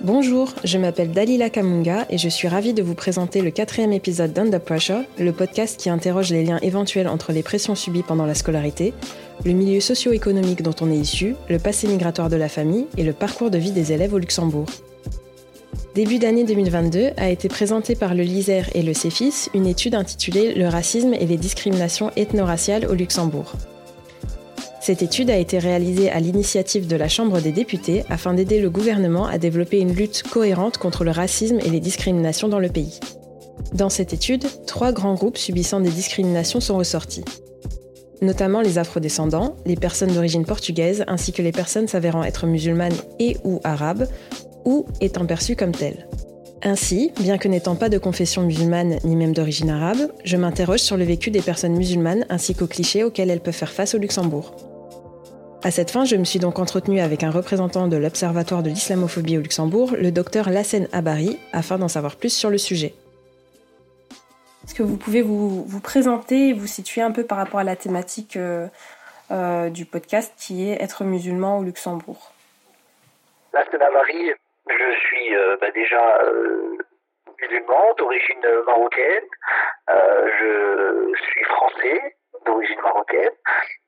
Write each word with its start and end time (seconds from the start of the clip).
Bonjour, 0.00 0.54
je 0.62 0.78
m'appelle 0.78 1.10
Dalila 1.10 1.50
Kamunga 1.50 2.06
et 2.08 2.18
je 2.18 2.28
suis 2.28 2.46
ravie 2.46 2.72
de 2.72 2.84
vous 2.84 2.94
présenter 2.94 3.40
le 3.40 3.50
quatrième 3.50 3.92
épisode 3.92 4.32
d'Under 4.32 4.60
Pressure, 4.60 5.02
le 5.18 5.32
podcast 5.32 5.76
qui 5.76 5.90
interroge 5.90 6.30
les 6.30 6.44
liens 6.44 6.60
éventuels 6.62 7.08
entre 7.08 7.32
les 7.32 7.42
pressions 7.42 7.74
subies 7.74 8.04
pendant 8.06 8.24
la 8.24 8.34
scolarité, 8.34 8.94
le 9.44 9.52
milieu 9.54 9.80
socio-économique 9.80 10.62
dont 10.62 10.74
on 10.80 10.92
est 10.92 10.96
issu, 10.96 11.34
le 11.48 11.58
passé 11.58 11.88
migratoire 11.88 12.28
de 12.28 12.36
la 12.36 12.48
famille 12.48 12.86
et 12.96 13.02
le 13.02 13.12
parcours 13.12 13.50
de 13.50 13.58
vie 13.58 13.72
des 13.72 13.92
élèves 13.92 14.14
au 14.14 14.18
Luxembourg. 14.18 14.66
Début 15.96 16.20
d'année 16.20 16.44
2022 16.44 17.10
a 17.16 17.30
été 17.30 17.48
présentée 17.48 17.96
par 17.96 18.14
le 18.14 18.22
LISER 18.22 18.62
et 18.74 18.82
le 18.82 18.94
CEFIS 18.94 19.48
une 19.52 19.66
étude 19.66 19.96
intitulée 19.96 20.54
Le 20.54 20.68
racisme 20.68 21.12
et 21.12 21.26
les 21.26 21.36
discriminations 21.36 22.12
ethno-raciales 22.14 22.86
au 22.86 22.94
Luxembourg. 22.94 23.52
Cette 24.88 25.02
étude 25.02 25.28
a 25.28 25.36
été 25.36 25.58
réalisée 25.58 26.10
à 26.10 26.18
l'initiative 26.18 26.86
de 26.86 26.96
la 26.96 27.10
Chambre 27.10 27.42
des 27.42 27.52
députés 27.52 28.04
afin 28.08 28.32
d'aider 28.32 28.58
le 28.58 28.70
gouvernement 28.70 29.26
à 29.26 29.36
développer 29.36 29.80
une 29.80 29.92
lutte 29.92 30.22
cohérente 30.22 30.78
contre 30.78 31.04
le 31.04 31.10
racisme 31.10 31.58
et 31.62 31.68
les 31.68 31.78
discriminations 31.78 32.48
dans 32.48 32.58
le 32.58 32.70
pays. 32.70 32.98
Dans 33.74 33.90
cette 33.90 34.14
étude, 34.14 34.46
trois 34.66 34.92
grands 34.92 35.12
groupes 35.12 35.36
subissant 35.36 35.80
des 35.80 35.90
discriminations 35.90 36.60
sont 36.60 36.78
ressortis. 36.78 37.26
Notamment 38.22 38.62
les 38.62 38.78
afrodescendants, 38.78 39.56
les 39.66 39.76
personnes 39.76 40.14
d'origine 40.14 40.46
portugaise 40.46 41.04
ainsi 41.06 41.32
que 41.32 41.42
les 41.42 41.52
personnes 41.52 41.86
s'avérant 41.86 42.24
être 42.24 42.46
musulmanes 42.46 42.96
et 43.18 43.36
ou 43.44 43.60
arabes 43.64 44.08
ou 44.64 44.86
étant 45.02 45.26
perçues 45.26 45.54
comme 45.54 45.72
telles. 45.72 46.08
Ainsi, 46.62 47.12
bien 47.20 47.36
que 47.36 47.48
n'étant 47.48 47.76
pas 47.76 47.90
de 47.90 47.98
confession 47.98 48.40
musulmane 48.40 49.00
ni 49.04 49.16
même 49.16 49.34
d'origine 49.34 49.68
arabe, 49.68 50.10
je 50.24 50.38
m'interroge 50.38 50.80
sur 50.80 50.96
le 50.96 51.04
vécu 51.04 51.30
des 51.30 51.42
personnes 51.42 51.76
musulmanes 51.76 52.24
ainsi 52.30 52.54
qu'aux 52.54 52.66
clichés 52.66 53.04
auxquels 53.04 53.28
elles 53.28 53.40
peuvent 53.40 53.52
faire 53.52 53.70
face 53.70 53.94
au 53.94 53.98
Luxembourg. 53.98 54.67
À 55.64 55.72
cette 55.72 55.90
fin, 55.90 56.04
je 56.04 56.14
me 56.14 56.22
suis 56.22 56.38
donc 56.38 56.60
entretenue 56.60 57.00
avec 57.00 57.24
un 57.24 57.32
représentant 57.32 57.88
de 57.88 57.96
l'Observatoire 57.96 58.62
de 58.62 58.68
l'islamophobie 58.68 59.38
au 59.38 59.40
Luxembourg, 59.40 59.90
le 60.00 60.12
docteur 60.12 60.50
Lassen 60.50 60.86
Abari, 60.92 61.40
afin 61.52 61.78
d'en 61.78 61.88
savoir 61.88 62.14
plus 62.14 62.30
sur 62.30 62.48
le 62.48 62.58
sujet. 62.58 62.94
Est-ce 64.62 64.74
que 64.76 64.84
vous 64.84 64.96
pouvez 64.96 65.20
vous, 65.20 65.66
présenter 65.82 66.50
et 66.50 66.52
vous 66.52 66.68
situer 66.68 67.00
un 67.00 67.10
peu 67.10 67.24
par 67.24 67.38
rapport 67.38 67.58
à 67.58 67.64
la 67.64 67.74
thématique 67.74 68.36
euh, 68.36 68.68
euh, 69.32 69.68
du 69.68 69.84
podcast 69.84 70.32
qui 70.38 70.70
est 70.70 70.80
être 70.80 71.02
musulman 71.02 71.58
au 71.58 71.64
Luxembourg? 71.64 72.32
Lassen 73.52 73.82
Abari, 73.82 74.32
je 74.68 74.98
suis 75.00 75.34
euh, 75.34 75.56
bah, 75.60 75.72
déjà 75.72 76.22
musulman 77.42 77.94
d'origine 77.98 78.46
marocaine, 78.64 79.24
je 79.88 81.12
suis 81.32 81.44
français, 81.44 82.16
d'origine 82.44 82.80
marocaine. 82.82 83.30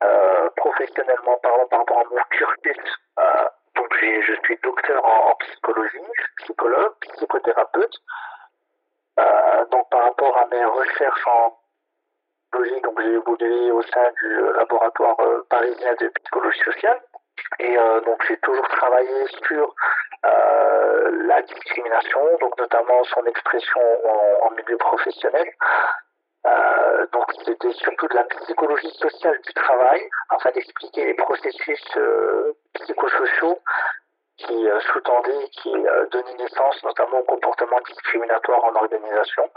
Euh, 0.03 0.49
professionnellement 0.57 1.37
parlant, 1.43 1.67
par 1.67 1.81
rapport 1.81 1.99
à 1.99 2.05
mon 2.05 2.23
cursus, 2.31 2.97
euh, 3.19 3.23
donc 3.77 3.87
je 4.01 4.35
suis 4.45 4.59
docteur 4.63 5.05
en, 5.05 5.35
psychologie, 5.41 5.99
psychologue, 6.39 6.95
psychothérapeute. 7.01 7.97
Euh, 9.19 9.67
donc 9.71 9.91
par 9.91 10.05
rapport 10.05 10.39
à 10.39 10.47
mes 10.47 10.65
recherches 10.65 11.27
en 11.27 11.59
psychologie, 12.53 12.81
donc 12.81 13.01
j'ai 13.03 13.13
évolué 13.13 13.71
au 13.73 13.83
sein 13.83 14.11
du 14.23 14.41
laboratoire 14.57 15.17
parisien 15.51 15.95
de 16.01 16.09
psychologie 16.09 16.61
sociale. 16.61 17.01
Et 17.59 17.77
donc 18.07 18.23
j'ai 18.27 18.39
toujours 18.39 18.69
travaillé 18.69 19.27
sur 19.47 19.75
la 20.23 21.43
discrimination, 21.43 22.21
donc 22.41 22.59
notamment 22.59 23.05
son 23.05 23.25
expression 23.25 23.81
en 24.43 24.51
milieu 24.53 24.77
professionnel. 24.79 25.47
Euh, 26.47 27.07
donc 27.13 27.27
c'était 27.45 27.73
surtout 27.73 28.09
de 28.09 28.15
la 28.15 28.25
psychologie 28.25 28.91
sociale 28.99 29.39
du 29.47 29.53
travail, 29.53 30.01
afin 30.31 30.51
d'expliquer 30.53 31.07
les 31.07 31.15
processus 31.15 31.83
euh, 31.97 32.53
psychosociaux 32.75 33.59
qui 34.39 34.69
euh, 34.69 34.81
sous-tendaient, 34.81 35.49
qui 35.53 35.71
donnaient 36.13 36.35
naissance 36.39 36.83
notamment 36.83 37.19
au 37.19 37.25
comportement 37.25 37.79
discriminatoire 37.87 38.65
en 38.65 38.75
organisation. 38.75 39.51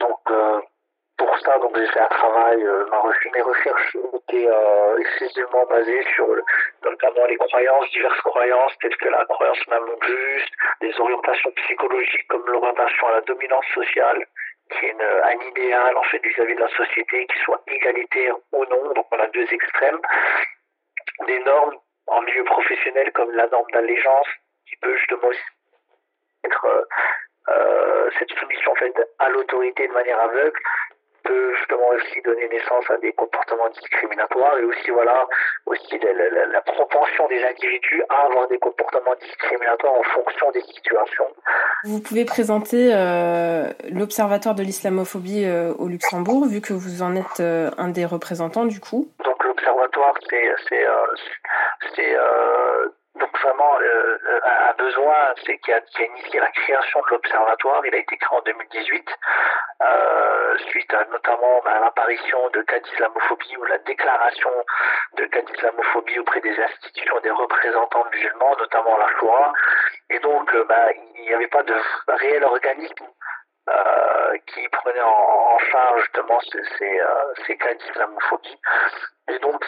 Donc 0.00 0.20
pour 1.18 1.38
ça, 1.40 1.58
donc 1.58 1.76
j'ai 1.76 1.86
fait 1.88 2.00
un 2.00 2.06
travail, 2.06 2.62
ma 2.90 3.02
mes 3.34 3.42
recherches 3.42 3.96
étaient 4.14 4.48
exclusivement 4.98 5.64
basées 5.68 6.02
sur 6.14 6.26
notamment 6.82 7.26
les 7.26 7.36
croyances, 7.36 7.90
diverses 7.90 8.20
croyances, 8.22 8.72
telles 8.80 8.96
que 8.96 9.08
la 9.08 9.24
croyance 9.26 9.66
même 9.68 9.86
juste, 10.02 10.52
des 10.80 10.98
orientations 10.98 11.50
psychologiques 11.56 12.26
comme 12.28 12.46
l'orientation 12.46 13.08
à 13.08 13.12
la 13.12 13.20
dominance 13.22 13.66
sociale, 13.74 14.26
qui 14.70 14.86
est 14.86 14.96
un 15.00 15.40
idéal 15.48 15.96
en 15.96 16.02
fait 16.04 16.22
vis-à-vis 16.24 16.54
de 16.54 16.60
la 16.60 16.76
société 16.76 17.26
qui 17.26 17.38
soit 17.44 17.62
égalitaire 17.68 18.36
ou 18.52 18.64
non. 18.66 18.92
Donc 18.94 19.06
on 19.10 19.18
a 19.18 19.26
deux 19.28 19.46
extrêmes. 19.52 20.00
Des 21.26 21.38
normes 21.40 21.76
en 22.06 22.22
milieu 22.22 22.44
professionnel 22.44 23.10
comme 23.12 23.30
la 23.32 23.46
norme 23.48 23.70
d'allégeance 23.72 24.28
qui 24.68 24.76
peut 24.76 24.96
justement 24.96 25.30
être 26.44 26.64
euh, 26.64 26.82
euh, 27.48 28.10
cette 28.18 28.30
soumission 28.32 28.72
en 28.72 28.76
fait 28.76 28.94
à 29.18 29.28
l'autorité 29.28 29.86
de 29.88 29.92
manière 29.92 30.20
aveugle 30.20 30.60
peut 31.26 31.54
justement 31.56 31.88
aussi 31.88 32.20
donner 32.22 32.48
naissance 32.48 32.84
à 32.90 32.96
des 32.98 33.12
comportements 33.12 33.68
discriminatoires 33.70 34.58
et 34.58 34.64
aussi 34.64 34.90
voilà 34.90 35.26
aussi 35.66 35.98
la, 35.98 36.46
la, 36.46 36.60
propension 36.60 37.26
des 37.28 37.42
individus 37.42 38.02
à 38.08 38.26
avoir 38.26 38.48
des 38.48 38.58
comportements 38.58 39.14
discriminatoires 39.20 39.94
en 39.94 40.02
fonction 40.02 40.50
des 40.52 40.62
situations. 40.62 41.26
Vous 41.84 42.00
pouvez 42.00 42.24
présenter 42.24 42.90
euh, 42.94 43.68
l'Observatoire 43.90 44.54
de 44.54 44.62
l'islamophobie 44.62 45.44
euh, 45.44 45.72
au 45.78 45.88
Luxembourg, 45.88 46.46
vu 46.46 46.60
que 46.60 46.72
vous 46.72 47.02
en 47.02 47.14
êtes 47.16 47.40
euh, 47.40 47.70
un 47.78 47.88
des 47.88 48.06
représentants 48.06 48.66
du 48.66 48.80
coup. 48.80 49.08
Donc 49.24 49.44
l'Observatoire, 49.44 50.14
c'est 50.30 50.54
c'est 51.94 52.16
donc 53.18 53.38
vraiment, 53.40 53.78
euh, 53.80 54.18
un 54.44 54.72
besoin, 54.74 55.34
c'est 55.44 55.58
qu'il 55.58 55.74
a, 55.74 55.80
initié 55.98 56.40
la 56.40 56.50
création 56.50 57.00
de 57.00 57.06
l'observatoire. 57.10 57.84
Il 57.86 57.94
a 57.94 57.98
été 57.98 58.16
créé 58.16 58.38
en 58.38 58.42
2018, 58.42 59.10
euh, 59.82 60.58
suite 60.70 60.92
à 60.92 61.04
notamment 61.06 61.60
à 61.64 61.80
l'apparition 61.80 62.48
de 62.50 62.62
cas 62.62 62.78
d'islamophobie 62.80 63.56
ou 63.56 63.64
la 63.64 63.78
déclaration 63.78 64.50
de 65.14 65.24
cas 65.26 65.40
d'islamophobie 65.42 66.18
auprès 66.18 66.40
des 66.40 66.58
institutions 66.60 67.20
des 67.20 67.30
représentants 67.30 68.06
musulmans, 68.12 68.54
notamment 68.58 68.96
la 68.98 69.08
Shoah. 69.18 69.52
Et 70.10 70.18
donc, 70.18 70.54
euh, 70.54 70.64
bah, 70.64 70.88
il 71.14 71.22
n'y 71.22 71.34
avait 71.34 71.48
pas 71.48 71.62
de 71.62 71.74
réel 72.08 72.44
organisme 72.44 73.06
euh, 73.68 74.36
qui 74.46 74.68
prenait 74.68 75.00
en, 75.00 75.58
charge 75.70 76.02
justement 76.02 76.38
ces, 76.40 76.62
ces, 76.78 77.00
euh, 77.00 77.56
cas 77.58 77.74
d'islamophobie. 77.74 78.60
Et 79.28 79.38
donc, 79.38 79.64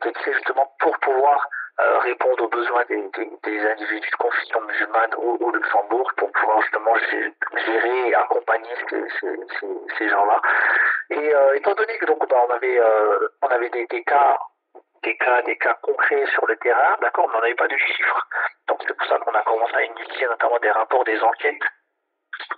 a 0.00 0.10
créé 0.12 0.32
justement 0.34 0.74
pour 0.80 0.98
pouvoir 0.98 1.48
euh, 1.80 1.98
répondre 1.98 2.44
aux 2.44 2.48
besoins 2.48 2.84
des, 2.88 3.02
des, 3.16 3.30
des, 3.42 3.66
individus 3.66 4.10
de 4.10 4.16
confession 4.16 4.60
musulmane 4.62 5.14
au, 5.16 5.36
au, 5.40 5.50
Luxembourg 5.50 6.10
pour 6.16 6.30
pouvoir 6.30 6.60
justement 6.62 6.94
gérer 7.66 8.08
et 8.08 8.14
accompagner 8.14 8.70
ces, 8.88 9.02
ces, 9.20 9.36
ces, 9.58 9.66
ces 9.98 10.08
gens-là. 10.08 10.40
Et 11.10 11.34
euh, 11.34 11.54
étant 11.54 11.74
donné 11.74 11.98
que 11.98 12.06
donc 12.06 12.28
bah, 12.28 12.36
on 12.48 12.52
avait 12.52 12.78
euh, 12.78 13.28
on 13.42 13.48
avait 13.48 13.70
des, 13.70 13.86
des 13.86 14.04
cas 14.04 14.38
des 15.02 15.16
cas 15.16 15.42
des 15.42 15.56
cas 15.56 15.76
concrets 15.82 16.24
sur 16.26 16.46
le 16.46 16.56
terrain, 16.58 16.96
d'accord, 17.00 17.28
mais 17.28 17.38
on 17.38 17.40
n'avait 17.40 17.54
pas 17.54 17.68
de 17.68 17.76
chiffres. 17.76 18.28
Donc 18.68 18.78
c'est 18.86 18.96
pour 18.96 19.06
ça 19.08 19.18
qu'on 19.18 19.32
a 19.32 19.42
commencé 19.42 19.74
à 19.74 19.82
initier 19.84 20.26
notamment 20.26 20.58
des 20.60 20.70
rapports, 20.70 21.04
des 21.04 21.20
enquêtes 21.20 21.62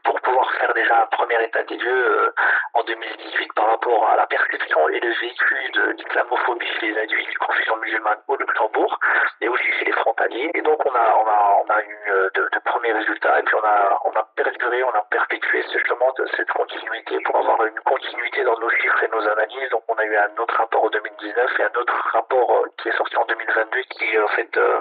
pour 0.04 0.20
pouvoir 0.20 0.50
faire 0.54 0.72
déjà 0.74 1.02
un 1.02 1.06
premier 1.06 1.42
état 1.44 1.62
des 1.64 1.76
lieux 1.76 2.20
euh, 2.20 2.32
en 2.74 2.82
2018 2.84 3.52
par 3.54 3.66
rapport 3.70 4.08
à 4.08 4.16
la 4.16 4.26
perception 4.26 4.88
et 4.88 5.00
le 5.00 5.12
véhicule 5.12 5.72
de 5.72 5.90
l'islamophobie 5.92 6.66
chez 6.80 6.88
les 6.88 6.98
adultes 6.98 7.30
du 7.30 7.38
confusion 7.38 7.76
musulmane 7.78 8.18
au 8.28 8.36
Luxembourg 8.36 8.98
et 9.40 9.48
aussi 9.48 9.72
chez 9.78 9.86
les 9.86 9.92
frontaliers. 9.92 10.50
Et 10.54 10.62
donc 10.62 10.78
on 10.86 10.94
a 10.94 11.16
on 11.16 11.26
a 11.26 11.62
on 11.64 11.70
a 11.70 11.82
eu 11.82 11.98
euh, 12.10 12.30
de, 12.34 12.48
de, 12.52 12.58
premiers 12.64 12.92
résultats 12.92 13.38
et 13.38 13.42
puis 13.42 13.54
on 13.54 13.66
a 13.66 13.98
on 14.04 14.12
a 14.12 14.28
perduré, 14.36 14.82
on 14.84 14.94
a 14.94 15.02
perpétué 15.10 15.62
justement 15.72 16.12
de 16.18 16.26
cette 16.36 16.50
continuité 16.50 17.18
pour 17.24 17.36
avoir 17.36 17.64
une 17.66 17.80
continuité 17.80 18.44
dans 18.44 18.58
nos 18.58 18.70
chiffres 18.70 19.04
et 19.04 19.08
nos 19.08 19.28
analyses. 19.28 19.70
Donc 19.70 19.82
on 19.88 19.94
a 19.94 20.04
eu 20.04 20.16
un 20.16 20.36
autre 20.38 20.56
rapport 20.56 20.84
en 20.84 20.90
2019 20.90 21.60
et 21.60 21.62
un 21.62 21.80
autre 21.80 22.08
rapport 22.12 22.50
euh, 22.50 22.68
qui 22.78 22.88
est 22.88 22.96
sorti 22.96 23.16
en 23.16 23.24
2022 23.26 23.80
qui 23.90 24.18
en 24.18 24.28
fait 24.28 24.56
euh, 24.56 24.80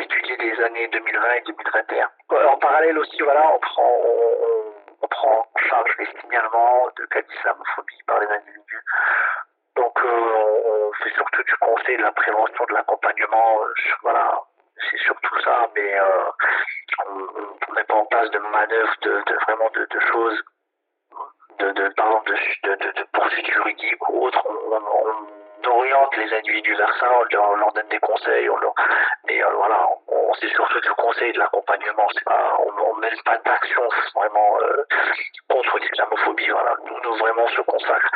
étudier 0.00 0.36
des 0.36 0.64
années 0.64 0.88
2020 0.88 1.32
et 1.32 1.40
2021. 1.42 2.10
En 2.30 2.56
parallèle 2.58 2.98
aussi, 2.98 3.20
voilà, 3.22 3.54
on 3.54 3.58
prend, 3.58 4.00
on, 5.02 5.06
prend 5.08 5.46
en 5.54 5.58
charge 5.68 5.90
les 5.98 6.06
signalements 6.20 6.88
de 6.96 7.06
cas 7.06 7.22
d'islamophobie 7.22 8.02
par 8.06 8.20
les 8.20 8.26
individus. 8.26 8.82
Donc, 9.76 9.98
euh, 10.04 10.88
on 10.88 10.92
fait 11.02 11.14
surtout 11.14 11.42
du 11.42 11.56
conseil, 11.56 11.96
de 11.96 12.02
la 12.02 12.12
prévention, 12.12 12.64
de 12.68 12.74
l'accompagnement. 12.74 13.60
Euh, 13.62 13.74
voilà, 14.02 14.40
c'est 14.90 14.98
surtout 14.98 15.40
ça, 15.40 15.68
mais 15.74 15.98
euh, 15.98 16.30
on 17.06 17.14
ne 17.14 17.74
met 17.74 17.84
pas 17.84 17.94
en 17.94 18.06
place 18.06 18.30
de 18.30 18.38
manœuvres, 18.38 18.96
de, 19.02 19.34
vraiment 19.46 19.70
de, 19.74 20.00
choses, 20.12 20.42
de, 21.58 21.88
par 21.96 22.06
exemple, 22.06 22.32
de, 22.64 22.74
de, 22.74 23.06
poursuites 23.12 23.50
juridiques 23.50 24.08
ou 24.08 24.26
autres. 24.26 24.44
Oriente 25.74 26.16
les 26.16 26.32
individus 26.32 26.74
vers 26.74 26.94
ça, 26.98 27.06
on 27.12 27.24
leur, 27.32 27.50
on 27.50 27.56
leur 27.56 27.72
donne 27.72 27.88
des 27.88 27.98
conseils, 27.98 28.48
on 28.48 28.58
mais 29.26 29.42
euh, 29.42 29.50
voilà, 29.56 29.86
on, 30.08 30.32
c'est 30.34 30.48
surtout 30.48 30.80
du 30.80 30.90
conseil 30.90 31.32
de 31.32 31.38
l'accompagnement. 31.38 32.08
on, 32.58 32.72
on 32.82 32.94
mène 32.96 33.20
pas 33.24 33.38
d'action 33.38 33.82
vraiment 34.14 34.58
euh, 34.62 34.84
contre 35.48 35.78
l'islamophobie. 35.78 36.50
Voilà, 36.50 36.74
nous, 36.84 37.00
nous 37.02 37.16
vraiment 37.16 37.46
se 37.48 37.60
consacre 37.62 38.10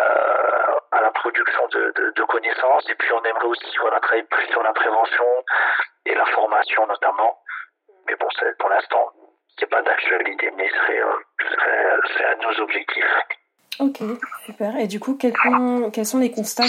euh, 0.00 0.78
à 0.92 1.00
la 1.00 1.10
production 1.10 1.68
de, 1.68 2.22
connaissances 2.28 2.88
et 2.88 2.94
puis 2.94 3.12
on 3.12 3.22
aimerait 3.24 3.46
aussi 3.46 3.76
voilà 3.78 3.98
travailler 4.00 4.22
plus 4.22 4.46
sur 4.46 4.62
la 4.62 4.72
prévention 4.72 5.44
et 6.06 6.14
la 6.14 6.24
formation 6.26 6.86
notamment 6.86 7.36
Mais 8.06 8.14
bon, 8.14 8.28
pour 8.58 8.70
l'instant, 8.70 9.10
c'est 9.58 9.68
pas 9.68 9.82
d'actualité, 9.82 10.50
mais 10.56 10.70
c'est 10.86 12.24
un 12.24 12.36
de 12.36 12.42
nos 12.42 12.60
objectifs. 12.62 13.16
Ok, 13.80 13.98
super. 14.44 14.76
Et 14.76 14.86
du 14.86 15.00
coup, 15.00 15.16
quels, 15.16 15.32
quels 15.92 16.06
sont 16.06 16.18
les 16.18 16.30
constats 16.30 16.68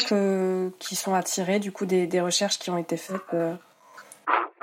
qui 0.79 0.95
sont 0.95 1.13
attirés 1.13 1.59
du 1.59 1.71
coup 1.71 1.85
des, 1.85 2.07
des 2.07 2.21
recherches 2.21 2.59
qui 2.59 2.69
ont 2.69 2.77
été 2.77 2.97
faites 2.97 3.33
euh? 3.33 3.53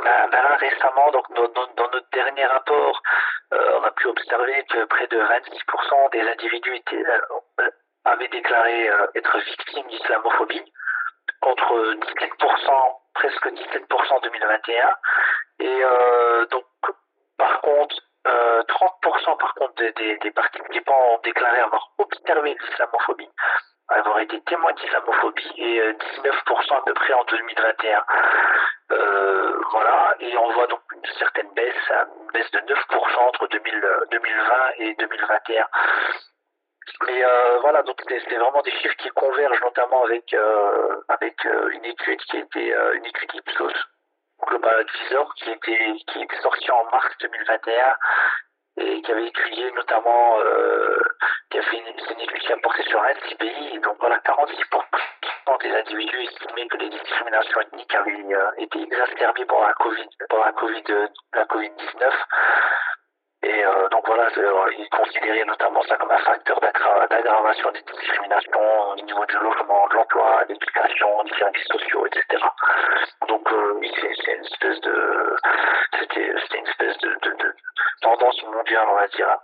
ben, 0.03 0.29
ben 0.33 0.57
récemment, 0.59 1.11
donc 1.13 1.27
dans, 1.35 1.91
notre 1.93 2.11
dernier 2.13 2.47
rapport, 2.47 3.03
euh, 3.53 3.79
on 3.81 3.85
a 3.85 3.91
pu 3.91 4.07
observer 4.07 4.65
que 4.71 4.85
près 4.87 5.07
de 5.09 5.19
26% 5.19 6.13
des 6.13 6.21
individus 6.21 6.83
euh, 6.95 7.71
avaient 8.05 8.29
déclaré 8.29 8.91
être 9.15 9.39
victimes 9.39 9.87
d'islamophobie, 9.91 10.73
contre 11.43 11.95
17%, 11.95 12.97
presque 13.15 13.47
17% 13.47 14.15
en 14.15 14.21
2021. 14.21 14.97
Et 15.61 15.81
donc, 16.51 16.65
par 17.37 17.61
contre, 17.61 17.97
30% 18.27 19.39
par 19.39 19.55
contre 19.55 19.75
des, 19.77 20.17
des, 20.19 20.31
participants 20.31 21.15
ont 21.15 21.21
déclaré 21.25 21.59
avoir 21.61 21.91
observé 21.99 22.57
l'islamophobie, 22.61 23.31
avoir 23.89 24.21
été 24.21 24.41
témoins 24.43 24.73
d'islamophobie 24.75 25.53
et 25.57 25.81
19% 25.81 26.77
à 26.77 26.83
peu 26.83 26.95
près 26.95 27.13
en 27.15 27.25
2021. 27.25 28.05
Euh, 28.93 29.61
voilà, 29.71 30.15
et 30.21 30.37
on 30.37 30.51
voit 30.53 30.67
donc 30.67 30.81
une 30.93 31.13
certaine 31.19 31.49
baisse, 31.55 31.75
une 31.91 32.33
baisse 32.33 32.51
de 32.51 32.59
9% 32.59 33.19
entre 33.21 33.47
2020 33.49 34.71
et 34.79 34.95
2021. 34.95 35.67
Mais 37.07 37.25
euh, 37.25 37.59
voilà, 37.61 37.83
donc 37.83 37.97
c'est 38.09 38.37
vraiment 38.37 38.63
des 38.63 38.73
chiffres 38.73 38.97
qui 38.97 39.09
convergent 39.11 39.61
notamment 39.63 40.05
avec 40.05 40.35
euh, 40.35 40.97
avec 41.09 41.45
une 41.45 41.85
étude 41.85 42.21
qui 42.23 42.39
était 42.39 42.75
une 42.95 43.07
étude 43.07 43.35
Ipsos 43.35 43.87
Global 44.47 44.81
Advisor 44.81 45.35
qui 45.35 45.51
était 45.51 45.95
qui 46.07 46.23
était 46.23 46.41
sorti 46.43 46.71
en 46.71 46.85
mars 46.91 47.09
2021 47.21 47.97
et 48.79 49.03
qui 49.03 49.13
avait 49.13 49.27
étudié 49.27 49.71
notamment 49.73 50.39
euh, 50.41 50.99
qui 51.51 51.59
a 51.59 51.63
fait 51.63 51.79
une, 51.79 51.89
étude 51.89 52.39
qui 52.39 52.53
a 52.53 52.57
porté 52.59 52.83
sur 52.85 53.03
un 53.03 53.15
pays. 53.39 53.79
Donc 53.81 53.97
voilà 54.01 54.19
46% 54.19 55.59
des 55.61 55.73
individus 55.73 56.23
estimaient 56.23 56.67
que 56.69 56.77
les 56.79 56.89
discriminations 56.89 57.61
ethniques 57.61 57.95
avaient 57.95 58.35
euh, 58.35 58.51
été 58.59 58.83
exacerbées 58.83 59.45
par 59.45 59.61
la 59.61 59.73
Covid 59.75 60.09
par 60.29 60.47
la 60.47 60.53
Covid 60.53 60.85
la 61.35 61.45
Covid 61.45 61.71
19 61.71 62.15
et 63.43 63.65
euh, 63.65 63.89
donc 63.89 64.07
voilà, 64.07 64.29
euh, 64.37 64.73
il 64.79 64.89
considérait 64.91 65.45
notamment 65.47 65.83
ça 65.85 65.97
comme 65.97 66.11
un 66.11 66.19
facteur 66.19 66.61
d'aggravation 66.61 67.71
des 67.73 67.81
discriminations 67.81 68.91
au 68.91 68.97
niveau 68.97 69.25
du 69.25 69.37
logement, 69.37 69.89
de 69.89 69.95
l'emploi, 69.95 70.45
de 70.45 70.53
l'éducation, 70.53 71.25
des 71.25 71.35
services 71.39 71.67
sociaux, 71.73 72.07
etc. 72.07 72.45
Donc 73.29 73.51
euh, 73.51 73.81
c'est 73.99 74.35
une 74.35 74.45
espèce 74.45 74.81
de 74.83 75.37
c'était 75.99 76.27
une 76.27 76.67
espèce 76.67 76.99
de, 76.99 77.09
de, 77.23 77.31
de, 77.31 77.55
tendance 78.03 78.43
mondiale, 78.45 78.87
on 78.91 78.97
va 78.97 79.09
dire. 79.09 79.37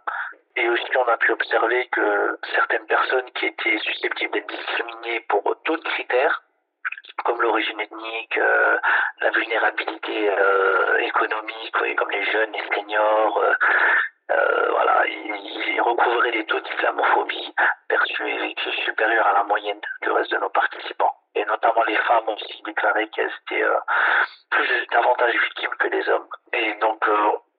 Et 0.56 0.68
aussi, 0.68 0.96
on 0.96 1.08
a 1.08 1.16
pu 1.18 1.32
observer 1.32 1.86
que 1.88 2.38
certaines 2.54 2.86
personnes 2.86 3.30
qui 3.34 3.46
étaient 3.46 3.78
susceptibles 3.78 4.32
d'être 4.32 4.48
discriminées 4.48 5.20
pour 5.28 5.42
d'autres 5.64 5.90
critères, 5.90 6.42
comme 7.24 7.40
l'origine 7.40 7.80
ethnique, 7.80 8.38
euh, 8.38 8.78
la 9.20 9.30
vulnérabilité 9.30 10.30
euh, 10.30 10.98
économique, 10.98 11.96
comme 11.96 12.10
les 12.10 12.24
jeunes, 12.24 12.52
les 12.52 12.74
seniors, 12.74 13.44
euh, 14.30 14.70
voilà, 14.70 15.06
ils, 15.06 15.80
recouvraient 15.80 16.32
des 16.32 16.44
taux 16.46 16.60
d'islamophobie 16.60 17.54
perçus 17.88 18.54
supérieurs 18.84 19.26
à 19.26 19.34
la 19.34 19.44
moyenne 19.44 19.80
du 20.02 20.10
reste 20.10 20.32
de 20.32 20.38
nos 20.38 20.48
participants. 20.48 21.14
Et 21.34 21.44
notamment 21.44 21.84
les 21.86 21.96
femmes 21.96 22.28
ont 22.28 22.34
aussi 22.34 22.62
déclaré 22.64 23.08
qu'elles 23.08 23.30
étaient 23.46 23.64
plus 24.50 24.86
davantage 24.90 25.34
victimes 25.34 25.74
que 25.78 25.88
les 25.88 26.08
hommes. 26.08 26.28
Et 26.52 26.74
donc 26.80 27.04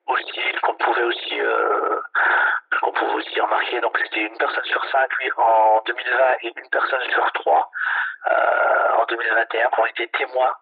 aussi, 0.08 0.40
ce 0.54 0.60
qu'on 0.60 0.74
pouvait 0.74 1.04
aussi 1.04 1.40
qu'on 2.82 2.92
pouvait 2.92 3.14
aussi 3.14 3.40
remarquer, 3.40 3.80
donc 3.80 3.98
c'était 4.02 4.20
une 4.20 4.36
personne 4.36 4.64
sur 4.64 4.84
cinq 4.86 5.10
en 5.38 5.82
2020 5.86 6.36
et 6.42 6.52
une 6.56 6.70
personne 6.70 7.10
sur 7.10 7.32
trois 7.32 7.70
euh, 7.70 8.07
en 8.26 9.04
2021 9.06 9.70
qui 9.70 9.80
ont 9.80 9.86
été 9.86 10.08
témoins. 10.08 10.54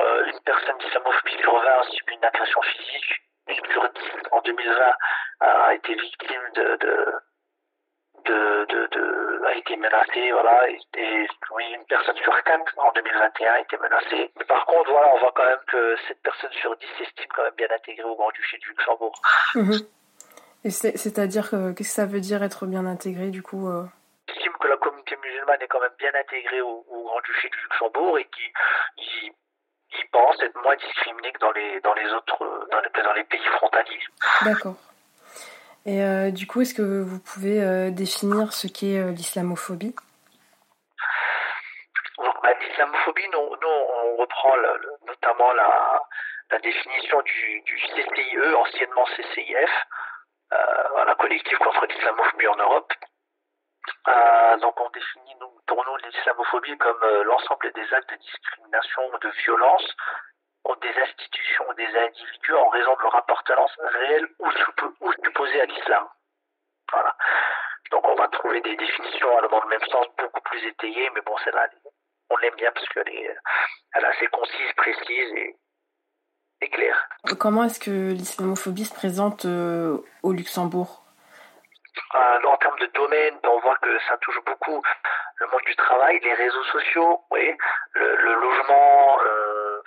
Euh, 0.00 0.24
une 0.26 0.40
personne 0.40 0.78
d'islamophobie 0.78 1.42
20 1.42 1.58
a 1.58 1.82
subi 1.90 2.14
une 2.14 2.24
agression 2.24 2.60
physique. 2.62 3.22
Une 3.48 3.72
sur 3.72 3.88
10 3.88 4.00
en 4.30 4.40
2020 4.40 4.92
a 5.40 5.74
été 5.74 5.94
victime 5.94 6.42
de, 6.54 6.76
de 6.76 7.14
de, 8.24 8.66
de, 8.68 8.88
de, 8.92 9.46
a 9.46 9.54
été 9.56 9.76
menacée, 9.76 10.30
voilà, 10.32 10.68
et, 10.68 11.26
oui, 11.56 11.64
une 11.74 11.84
personne 11.86 12.16
sur 12.16 12.42
quatre 12.44 12.72
en 12.76 12.92
2021 12.92 13.52
a 13.52 13.60
été 13.60 13.76
menacée. 13.78 14.30
Mais 14.38 14.44
par 14.44 14.66
contre, 14.66 14.90
voilà, 14.90 15.08
on 15.14 15.18
voit 15.20 15.32
quand 15.34 15.44
même 15.44 15.64
que 15.66 15.96
cette 16.06 16.20
personne 16.22 16.52
sur 16.52 16.76
10 16.76 16.86
s'estime 16.98 17.30
quand 17.34 17.42
même 17.42 17.54
bien 17.56 17.68
intégrée 17.74 18.04
au 18.04 18.14
Grand-Duché 18.16 18.58
du 18.58 18.68
Luxembourg. 18.68 19.20
Mhm. 19.54 19.80
Et 20.64 20.70
c'est-à-dire, 20.70 21.48
qu'est-ce 21.50 21.74
que 21.74 21.84
ça 21.84 22.06
veut 22.06 22.20
dire 22.20 22.42
être 22.42 22.66
bien 22.66 22.84
intégré, 22.84 23.30
du 23.30 23.42
coup 23.42 23.68
euh? 23.68 23.84
Que 24.60 24.68
la 24.68 24.76
communauté 25.10 25.28
musulmane 25.28 25.62
est 25.62 25.68
quand 25.68 25.80
même 25.80 25.90
bien 25.98 26.10
intégrée 26.14 26.60
au, 26.60 26.84
Grand-Duché 26.88 27.48
du 27.48 27.56
Luxembourg 27.62 28.18
et 28.18 28.24
qui 28.26 28.52
y, 28.98 29.32
pense 30.12 30.40
être 30.42 30.60
moins 30.62 30.76
discriminée 30.76 31.32
que 31.32 31.38
dans 31.38 31.52
les, 31.52 31.80
dans 31.80 31.94
les 31.94 32.06
autres 32.12 32.68
dans 32.70 32.80
les, 32.80 33.02
dans 33.02 33.12
les 33.12 33.24
pays 33.24 33.44
frontaliers. 33.56 34.00
D'accord. 34.44 34.74
Et 35.86 36.02
euh, 36.02 36.30
du 36.30 36.46
coup, 36.46 36.60
est-ce 36.60 36.74
que 36.74 37.02
vous 37.02 37.20
pouvez 37.20 37.62
euh, 37.62 37.90
définir 37.90 38.52
ce 38.52 38.66
qu'est 38.66 38.98
euh, 38.98 39.12
l'islamophobie? 39.12 39.94
Bah, 42.18 42.52
L'islamophobie, 42.60 43.28
nous, 43.32 43.56
nous, 43.62 43.68
on 43.68 44.16
reprend 44.16 44.52
notamment 45.06 45.52
la, 45.52 46.02
la 46.50 46.58
définition 46.58 47.22
du, 47.22 47.62
du, 47.64 47.76
CCIE, 47.76 48.54
anciennement 48.56 49.06
CCIF, 49.16 49.70
la 50.50 51.14
collectif 51.14 51.56
contre 51.58 51.86
l'islamophobie 51.86 52.48
en 52.48 52.56
Europe, 52.56 52.92
euh, 54.08 54.56
donc 54.58 54.78
on 54.80 54.90
définit 54.90 55.34
nous, 55.40 55.52
pour 55.66 55.84
nous 55.84 55.96
l'islamophobie 55.96 56.76
comme 56.78 57.02
euh, 57.02 57.24
l'ensemble 57.24 57.72
des 57.72 57.94
actes 57.94 58.10
de 58.10 58.16
discrimination 58.16 59.02
ou 59.12 59.18
de 59.18 59.30
violence 59.44 59.96
contre 60.62 60.80
des 60.80 61.00
institutions 61.00 61.64
ou 61.68 61.74
des 61.74 61.86
individus 61.96 62.54
en 62.54 62.68
raison 62.68 62.94
de 62.96 63.02
leur 63.02 63.14
appartenance 63.14 63.72
réelle 63.78 64.28
ou, 64.38 64.50
supposée 65.24 65.60
à 65.60 65.66
l'islam. 65.66 66.06
Voilà. 66.92 67.16
Donc 67.90 68.06
on 68.06 68.14
va 68.14 68.28
trouver 68.28 68.60
des 68.60 68.76
définitions 68.76 69.28
dans 69.50 69.60
le 69.60 69.68
même 69.68 69.88
sens 69.90 70.06
beaucoup 70.18 70.40
plus 70.42 70.64
étayées, 70.66 71.10
mais 71.14 71.20
bon 71.22 71.36
celle-là, 71.44 71.68
on 72.30 72.36
l'aime 72.36 72.54
bien 72.56 72.70
parce 72.72 72.88
qu'elle 72.88 73.08
est, 73.08 73.36
elle 73.94 74.04
est 74.04 74.06
assez 74.06 74.26
concise, 74.28 74.72
précise 74.76 75.32
et, 75.36 75.56
et 76.60 76.68
claire. 76.68 77.08
Comment 77.38 77.64
est-ce 77.64 77.80
que 77.80 78.12
l'islamophobie 78.12 78.84
se 78.84 78.94
présente 78.94 79.44
euh, 79.46 79.98
au 80.22 80.32
Luxembourg? 80.32 80.99
En 82.12 82.56
termes 82.56 82.78
de 82.78 82.86
domaine, 82.86 83.38
on 83.44 83.58
voit 83.60 83.76
que 83.78 83.98
ça 84.08 84.16
touche 84.18 84.40
beaucoup 84.44 84.82
le 85.36 85.46
monde 85.46 85.62
du 85.66 85.76
travail, 85.76 86.20
les 86.20 86.34
réseaux 86.34 86.64
sociaux, 86.64 87.24
oui, 87.30 87.56
le, 87.94 88.34
logement, 88.34 89.18
euh, 89.22 89.82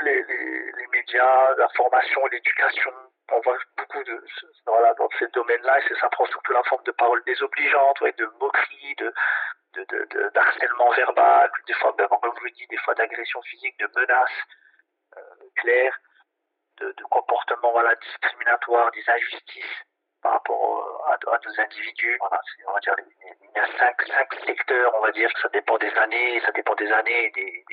les, 0.00 0.22
les, 0.22 0.86
médias, 0.92 1.54
la 1.56 1.68
formation, 1.70 2.26
l'éducation. 2.26 2.92
On 3.32 3.40
voit 3.40 3.58
beaucoup 3.76 4.02
de 4.04 4.22
voilà 4.66 4.94
dans 4.94 5.08
ces 5.18 5.26
domaines-là, 5.28 5.78
et 5.78 5.94
ça 6.00 6.08
prend 6.10 6.26
surtout 6.26 6.52
la 6.52 6.62
forme 6.64 6.84
de 6.84 6.92
paroles 6.92 7.22
désobligeantes, 7.24 8.02
de 8.02 8.26
moqueries, 8.40 8.94
de 8.98 9.12
de, 9.74 9.84
de, 9.90 10.30
d'harcèlement 10.34 10.90
verbal, 10.90 11.50
des 11.66 11.72
fois, 11.74 11.94
comme 11.96 12.34
je 12.46 12.52
dis, 12.52 12.66
des 12.68 12.76
fois 12.78 12.94
d'agression 12.94 13.42
physique, 13.42 13.76
de 13.80 13.88
menaces 13.96 14.30
euh, 15.16 15.20
claires, 15.56 15.98
de, 16.78 16.94
comportements 17.10 17.74
discriminatoires, 18.00 18.90
des 18.92 19.04
injustices 19.10 19.84
par 20.24 20.32
rapport 20.32 21.04
à, 21.06 21.38
nos 21.44 21.60
individus. 21.60 22.16
Voilà, 22.18 22.40
on 22.66 22.72
va 22.72 22.80
dire, 22.80 22.94
il 22.98 23.50
y 23.54 23.58
a 23.60 23.78
cinq, 23.78 23.94
cinq 24.08 24.34
secteurs, 24.46 24.92
on 24.96 25.02
va 25.02 25.12
dire, 25.12 25.30
ça 25.40 25.48
dépend 25.50 25.76
des 25.76 25.92
années, 25.98 26.40
ça 26.40 26.50
dépend 26.52 26.74
des 26.74 26.90
années 26.90 27.32
et, 27.36 27.64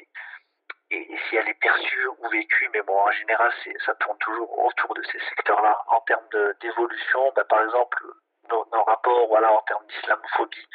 si 1.29 1.37
elle 1.37 1.47
est 1.47 1.59
perçue 1.61 2.07
ou 2.07 2.27
vécue, 2.29 2.69
mais 2.73 2.81
bon, 2.81 2.97
en 2.99 3.11
général, 3.11 3.49
ça 3.85 3.95
tourne 3.95 4.17
toujours 4.17 4.65
autour 4.65 4.93
de 4.93 5.01
ces 5.03 5.19
secteurs-là. 5.29 5.81
En 5.87 6.01
termes 6.01 6.27
d'évolution, 6.59 7.31
ben, 7.33 7.45
par 7.45 7.63
exemple, 7.63 8.03
nos, 8.49 8.67
nos, 8.73 8.83
rapports, 8.83 9.27
voilà, 9.29 9.53
en 9.53 9.61
termes 9.61 9.87
d'islamophobie, 9.87 10.67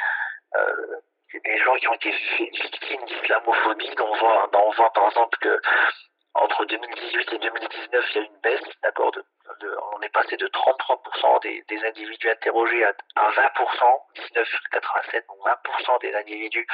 euh, 0.54 1.00
des 1.44 1.58
gens 1.58 1.74
qui 1.74 1.88
ont 1.88 1.94
été 1.94 2.10
victimes 2.10 3.04
d'islamophobie, 3.04 3.94
on 4.00 4.16
voit, 4.16 4.50
on 4.54 4.70
voit 4.70 4.92
par 4.94 5.08
exemple 5.08 5.36
que 5.38 5.60
entre 6.36 6.64
2018 6.66 7.32
et 7.32 7.38
2019, 7.38 8.04
il 8.10 8.16
y 8.16 8.18
a 8.18 8.26
une 8.26 8.40
baisse, 8.42 8.62
d'accord, 8.82 9.12
de 9.12 9.24
on 9.94 10.02
est 10.02 10.08
passé 10.10 10.36
de 10.36 10.46
33% 10.48 11.42
des, 11.42 11.64
des, 11.68 11.84
individus 11.84 12.30
interrogés 12.30 12.84
à, 12.84 12.92
20%, 12.92 12.92
1987, 14.34 15.26
donc 15.28 15.38
20% 15.38 16.00
des 16.00 16.14
individus 16.14 16.66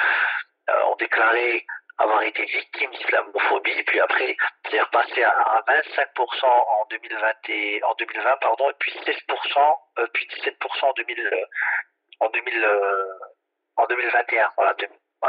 euh, 0.71 0.85
ont 0.87 0.97
déclaré 0.97 1.65
avoir 1.99 2.23
été 2.23 2.45
victimes 2.45 2.91
d'islamophobie, 2.91 3.83
puis 3.85 4.01
après 4.01 4.37
c'est 4.71 4.81
repassé 4.81 5.23
à, 5.23 5.63
25% 5.69 6.47
en 6.47 6.87
2020 6.91 7.33
et, 7.49 7.83
en 7.85 7.95
2020 7.95 8.37
pardon, 8.41 8.71
et 8.71 8.75
puis 8.79 8.93
16%, 8.93 9.79
euh, 9.99 10.07
puis 10.13 10.27
17% 10.27 10.85
en 10.85 10.93
2000, 10.95 11.21
euh, 11.21 11.45
en 12.21 12.29
2000, 12.31 12.69
en 13.77 13.87
2021, 13.87 14.51
voilà. 14.57 14.75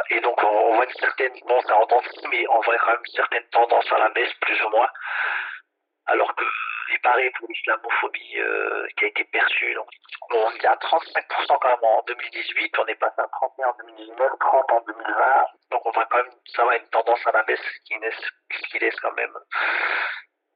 Et 0.09 0.19
donc 0.21 0.41
on, 0.43 0.75
voit 0.75 0.85
une 0.85 0.99
certaine, 0.99 1.33
bon 1.47 1.61
ça 1.61 1.77
entend 1.77 2.01
mais 2.29 2.45
on 2.49 2.61
voit 2.61 2.77
quand 2.77 2.91
même 2.91 3.05
une 3.05 3.15
certaine 3.15 3.47
tendance 3.51 3.91
à 3.91 3.99
la 3.99 4.09
baisse 4.09 4.33
plus 4.41 4.61
ou 4.63 4.69
moins. 4.69 4.89
alors 6.07 6.33
que 6.35 6.43
et 6.93 6.99
pareil 6.99 7.29
pour 7.37 7.47
l'islamophobie 7.47 8.39
euh, 8.39 8.87
qui 8.97 9.05
a 9.05 9.07
été 9.07 9.23
perçue. 9.25 9.73
Donc, 9.73 9.87
on 10.33 10.51
est 10.51 10.65
à 10.65 10.75
35% 10.75 11.57
quand 11.61 11.67
même 11.67 11.83
en 11.83 12.03
2018, 12.07 12.79
on 12.79 12.85
est 12.87 12.95
passé 12.95 13.15
à 13.19 13.27
31 13.31 13.67
en 13.67 13.75
2019, 13.87 14.31
30 14.39 14.71
en 14.71 14.81
2020. 14.87 15.45
Donc 15.71 15.85
on 15.85 15.91
va 15.91 16.05
quand 16.09 16.17
même, 16.17 16.33
ça 16.55 16.65
va 16.65 16.77
une 16.77 16.87
tendance 16.89 17.19
à 17.25 17.31
la 17.31 17.43
baisse, 17.43 17.59
qui 17.85 17.93
laisse, 17.99 18.69
qui 18.69 18.79
laisse 18.79 18.99
quand 19.01 19.13
même, 19.13 19.33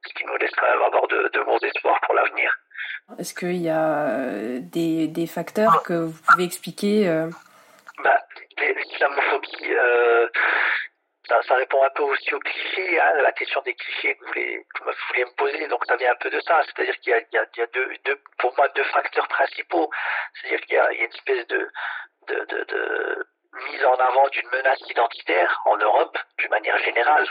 ce 0.06 0.14
qui 0.14 0.24
nous 0.26 0.36
laisse 0.36 0.54
quand 0.56 0.66
même 0.66 0.82
avoir 0.82 1.06
de, 1.08 1.30
de 1.32 1.40
bons 1.40 1.58
espoirs 1.58 2.00
pour 2.02 2.14
l'avenir. 2.14 2.54
Est-ce 3.18 3.34
qu'il 3.34 3.56
y 3.56 3.70
a 3.70 4.08
euh, 4.08 4.58
des, 4.60 5.08
des 5.08 5.26
facteurs 5.26 5.82
que 5.82 5.94
vous 5.94 6.22
pouvez 6.28 6.44
expliquer 6.44 7.08
euh... 7.08 7.30
bah, 8.04 8.20
L'islamophobie, 8.60 9.72
euh, 9.74 10.28
ça, 11.28 11.42
ça, 11.42 11.54
répond 11.56 11.82
un 11.82 11.90
peu 11.90 12.02
aussi 12.02 12.34
aux 12.34 12.40
clichés, 12.40 13.00
hein, 13.00 13.22
la 13.22 13.32
question 13.32 13.60
des 13.62 13.74
clichés 13.74 14.16
que 14.16 14.20
vous 14.20 14.28
voulez, 14.28 14.66
que 14.74 14.84
vous 14.84 14.90
voulez 15.08 15.24
me 15.24 15.36
poser. 15.36 15.68
Donc 15.68 15.84
ça 15.86 15.96
vient 15.96 16.12
un 16.12 16.16
peu 16.16 16.30
de 16.30 16.40
ça, 16.40 16.62
c'est-à-dire 16.64 16.98
qu'il 17.00 17.12
y 17.12 17.14
a, 17.14 17.18
il 17.18 17.34
y 17.34 17.38
a, 17.38 17.46
il 17.54 17.60
y 17.60 17.62
a 17.62 17.66
deux, 17.66 17.88
deux, 18.04 18.20
pour 18.38 18.54
moi 18.56 18.68
deux 18.74 18.84
facteurs 18.84 19.28
principaux. 19.28 19.90
C'est-à-dire 20.34 20.60
qu'il 20.62 20.74
y 20.74 20.78
a, 20.78 20.92
il 20.92 20.98
y 20.98 21.02
a 21.02 21.04
une 21.04 21.12
espèce 21.12 21.46
de, 21.48 21.68
de, 22.28 22.44
de, 22.46 22.64
de 22.64 23.26
mise 23.70 23.84
en 23.84 23.94
avant 23.94 24.28
d'une 24.28 24.48
menace 24.50 24.80
identitaire 24.88 25.60
en 25.66 25.76
Europe, 25.76 26.18
d'une 26.38 26.50
manière 26.50 26.78
générale. 26.78 27.26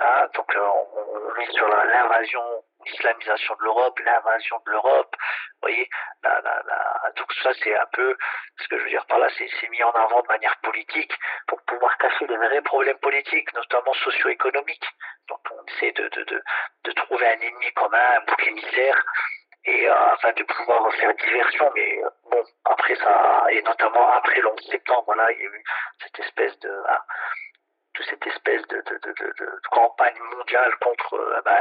Hein, 0.00 0.26
donc 0.34 0.46
on, 0.56 0.98
on 0.98 1.34
met 1.38 1.50
sur 1.52 1.68
l'invasion 1.68 2.64
l'islamisation 2.86 3.54
de 3.56 3.64
l'Europe, 3.64 3.98
l'invasion 4.00 4.60
de 4.66 4.72
l'Europe. 4.72 5.14
Vous 5.16 5.68
voyez, 5.68 5.88
la, 6.22 6.40
donc 7.16 7.32
ça 7.42 7.50
c'est 7.62 7.76
un 7.76 7.86
peu 7.92 8.16
ce 8.58 8.68
que 8.68 8.78
je 8.78 8.84
veux 8.84 8.90
dire 8.90 9.06
par 9.06 9.18
là, 9.18 9.28
c'est 9.36 9.68
mis 9.68 9.82
en 9.82 9.90
avant 9.90 10.22
de 10.22 10.28
manière 10.28 10.56
politique 10.58 11.12
pour 11.46 11.60
pouvoir 11.62 11.96
cacher 11.98 12.26
les 12.26 12.36
vrais 12.36 12.62
problèmes 12.62 12.98
politiques, 12.98 13.52
notamment 13.54 13.92
socio-économiques. 13.94 14.88
Donc 15.28 15.40
on 15.50 15.64
essaie 15.66 15.92
de, 15.92 16.92
trouver 16.94 17.26
un 17.26 17.40
ennemi 17.40 17.72
commun, 17.72 18.16
un 18.16 18.20
bouc 18.20 18.46
émissaire, 18.46 19.02
et 19.64 19.88
euh, 19.88 20.12
afin 20.12 20.32
de 20.32 20.42
pouvoir 20.42 20.92
faire 20.94 21.14
diversion. 21.14 21.70
Mais 21.74 22.00
bon, 22.30 22.42
après 22.64 22.96
ça, 22.96 23.44
et 23.50 23.62
notamment 23.62 24.12
après 24.12 24.40
le 24.40 24.48
11 24.48 24.70
septembre, 24.70 25.04
voilà, 25.06 25.30
il 25.32 25.38
y 25.38 25.42
a 25.42 25.44
eu 25.44 25.64
cette 26.02 26.18
espèce 26.20 26.58
de 26.60 26.70
ah, 26.88 27.04
cette 28.08 28.26
espèce 28.26 28.66
de, 28.68 28.82
campagne 29.70 30.18
mondiale 30.36 30.72
contre 30.80 31.14
euh, 31.14 31.40
bah, 31.44 31.58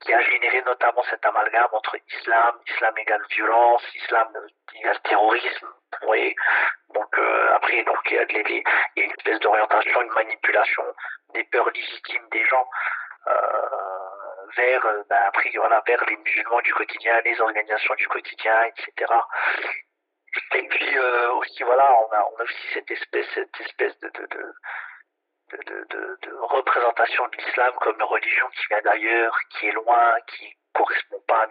qui 0.00 0.12
a 0.12 0.20
généré 0.20 0.62
notamment 0.62 1.02
cet 1.08 1.24
amalgame 1.24 1.68
entre 1.72 1.96
islam, 2.08 2.54
islam 2.66 2.94
égale 2.98 3.24
violence, 3.30 3.82
islam 3.94 4.28
égale 4.74 5.00
terrorisme. 5.02 5.68
Donc 6.02 7.18
euh, 7.18 7.54
après 7.54 7.82
donc 7.84 7.98
il 8.10 8.16
y, 8.16 8.18
a 8.18 8.26
il 8.28 8.64
y 8.96 9.00
une 9.00 9.10
espèce 9.10 9.40
d'orientation, 9.40 10.02
une 10.02 10.12
manipulation 10.12 10.82
des 11.32 11.44
peurs 11.44 11.70
légitimes 11.70 12.28
des 12.30 12.44
gens 12.44 12.68
euh, 13.26 13.32
vers 14.56 14.86
bah, 15.08 15.24
après 15.28 15.50
voilà 15.56 15.82
vers 15.86 16.04
les 16.04 16.16
musulmans 16.16 16.60
du 16.60 16.74
quotidien, 16.74 17.20
les 17.24 17.40
organisations 17.40 17.94
du 17.94 18.08
quotidien, 18.08 18.64
etc. 18.64 19.12
Et 20.54 20.68
puis 20.68 20.98
aussi 20.98 21.62
voilà 21.62 21.90
on 21.92 22.12
a 22.12 22.42
aussi 22.42 22.68
cette 22.74 22.90
espèce 22.90 23.98
de 24.00 24.10
de, 25.66 26.34
représentation 26.40 27.26
de 27.28 27.36
l'islam 27.36 27.72
comme 27.80 27.96
une 27.96 28.02
religion 28.02 28.48
qui 28.50 28.66
vient 28.68 28.80
d'ailleurs, 28.84 29.36
qui 29.50 29.68
est 29.68 29.72
loin, 29.72 30.16
qui 30.28 30.56
correspond 30.72 31.20
pas 31.26 31.42
à 31.42 31.46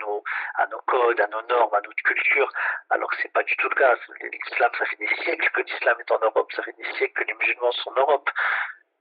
nos, 0.68 0.82
codes, 0.86 1.20
à 1.20 1.28
nos 1.28 1.42
normes, 1.44 1.74
à 1.74 1.82
notre 1.82 2.04
culture, 2.04 2.52
alors 2.90 3.10
que 3.10 3.16
c'est 3.22 3.34
pas 3.34 3.44
du 3.44 3.56
tout 3.58 3.70
le 3.70 3.76
cas. 3.76 3.96
L'islam, 4.22 4.72
ça 4.78 4.86
fait 4.86 4.98
des 4.98 5.16
siècles 5.24 5.50
que 5.52 5.62
l'islam 5.62 5.98
est 6.00 6.12
en 6.12 6.20
Europe, 6.20 6.52
ça 6.54 6.64
fait 6.64 6.76
des 6.78 6.94
siècles 6.98 7.24
que 7.24 7.28
les 7.28 7.34
musulmans 7.34 7.72
sont 7.72 7.92
en 7.92 8.02
Europe. 8.02 8.30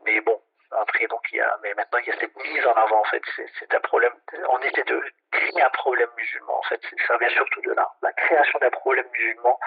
Mais 0.04 0.20
bon, 0.20 0.40
après, 0.80 1.06
donc, 1.06 1.20
il 1.32 1.36
y 1.36 1.40
a, 1.40 1.58
mais 1.62 1.74
maintenant, 1.74 1.98
il 2.00 2.08
y 2.08 2.12
a 2.12 2.18
cette 2.18 2.36
mise 2.36 2.66
en 2.66 2.72
avant, 2.72 3.00
en 3.00 3.04
fait. 3.04 3.22
C'est 3.58 3.74
un 3.74 3.80
problème. 3.80 4.14
On 4.48 4.58
essaie 4.60 4.84
de 4.84 5.02
créer 5.30 5.62
un 5.62 5.70
problème 5.70 6.08
musulman, 6.16 6.58
en 6.58 6.62
fait. 6.62 6.80
Ça 7.06 7.16
vient 7.18 7.28
surtout 7.30 7.60
de 7.62 7.72
là. 7.72 7.88
La 8.02 8.12
création 8.12 8.58
d'un 8.60 8.70
problème 8.70 9.06
musulman. 9.12 9.58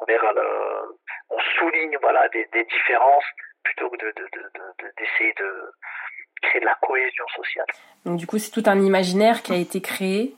On, 0.00 0.06
le, 0.06 0.98
on 1.30 1.38
souligne, 1.58 1.96
voilà, 2.00 2.28
des 2.28 2.64
différences 2.64 3.24
plutôt 3.62 3.88
que 3.90 3.96
d'essayer 3.96 5.32
de, 5.38 5.44
de, 5.44 5.44
de, 5.44 5.72
créer 6.42 6.60
de 6.60 6.66
la 6.66 6.76
cohésion 6.80 7.24
sociale. 7.36 7.66
Donc 8.04 8.18
du 8.18 8.26
coup, 8.26 8.38
c'est 8.38 8.50
tout 8.50 8.64
un 8.66 8.80
imaginaire 8.80 9.42
qui 9.42 9.52
a 9.52 9.56
été 9.56 9.80
créé 9.80 10.34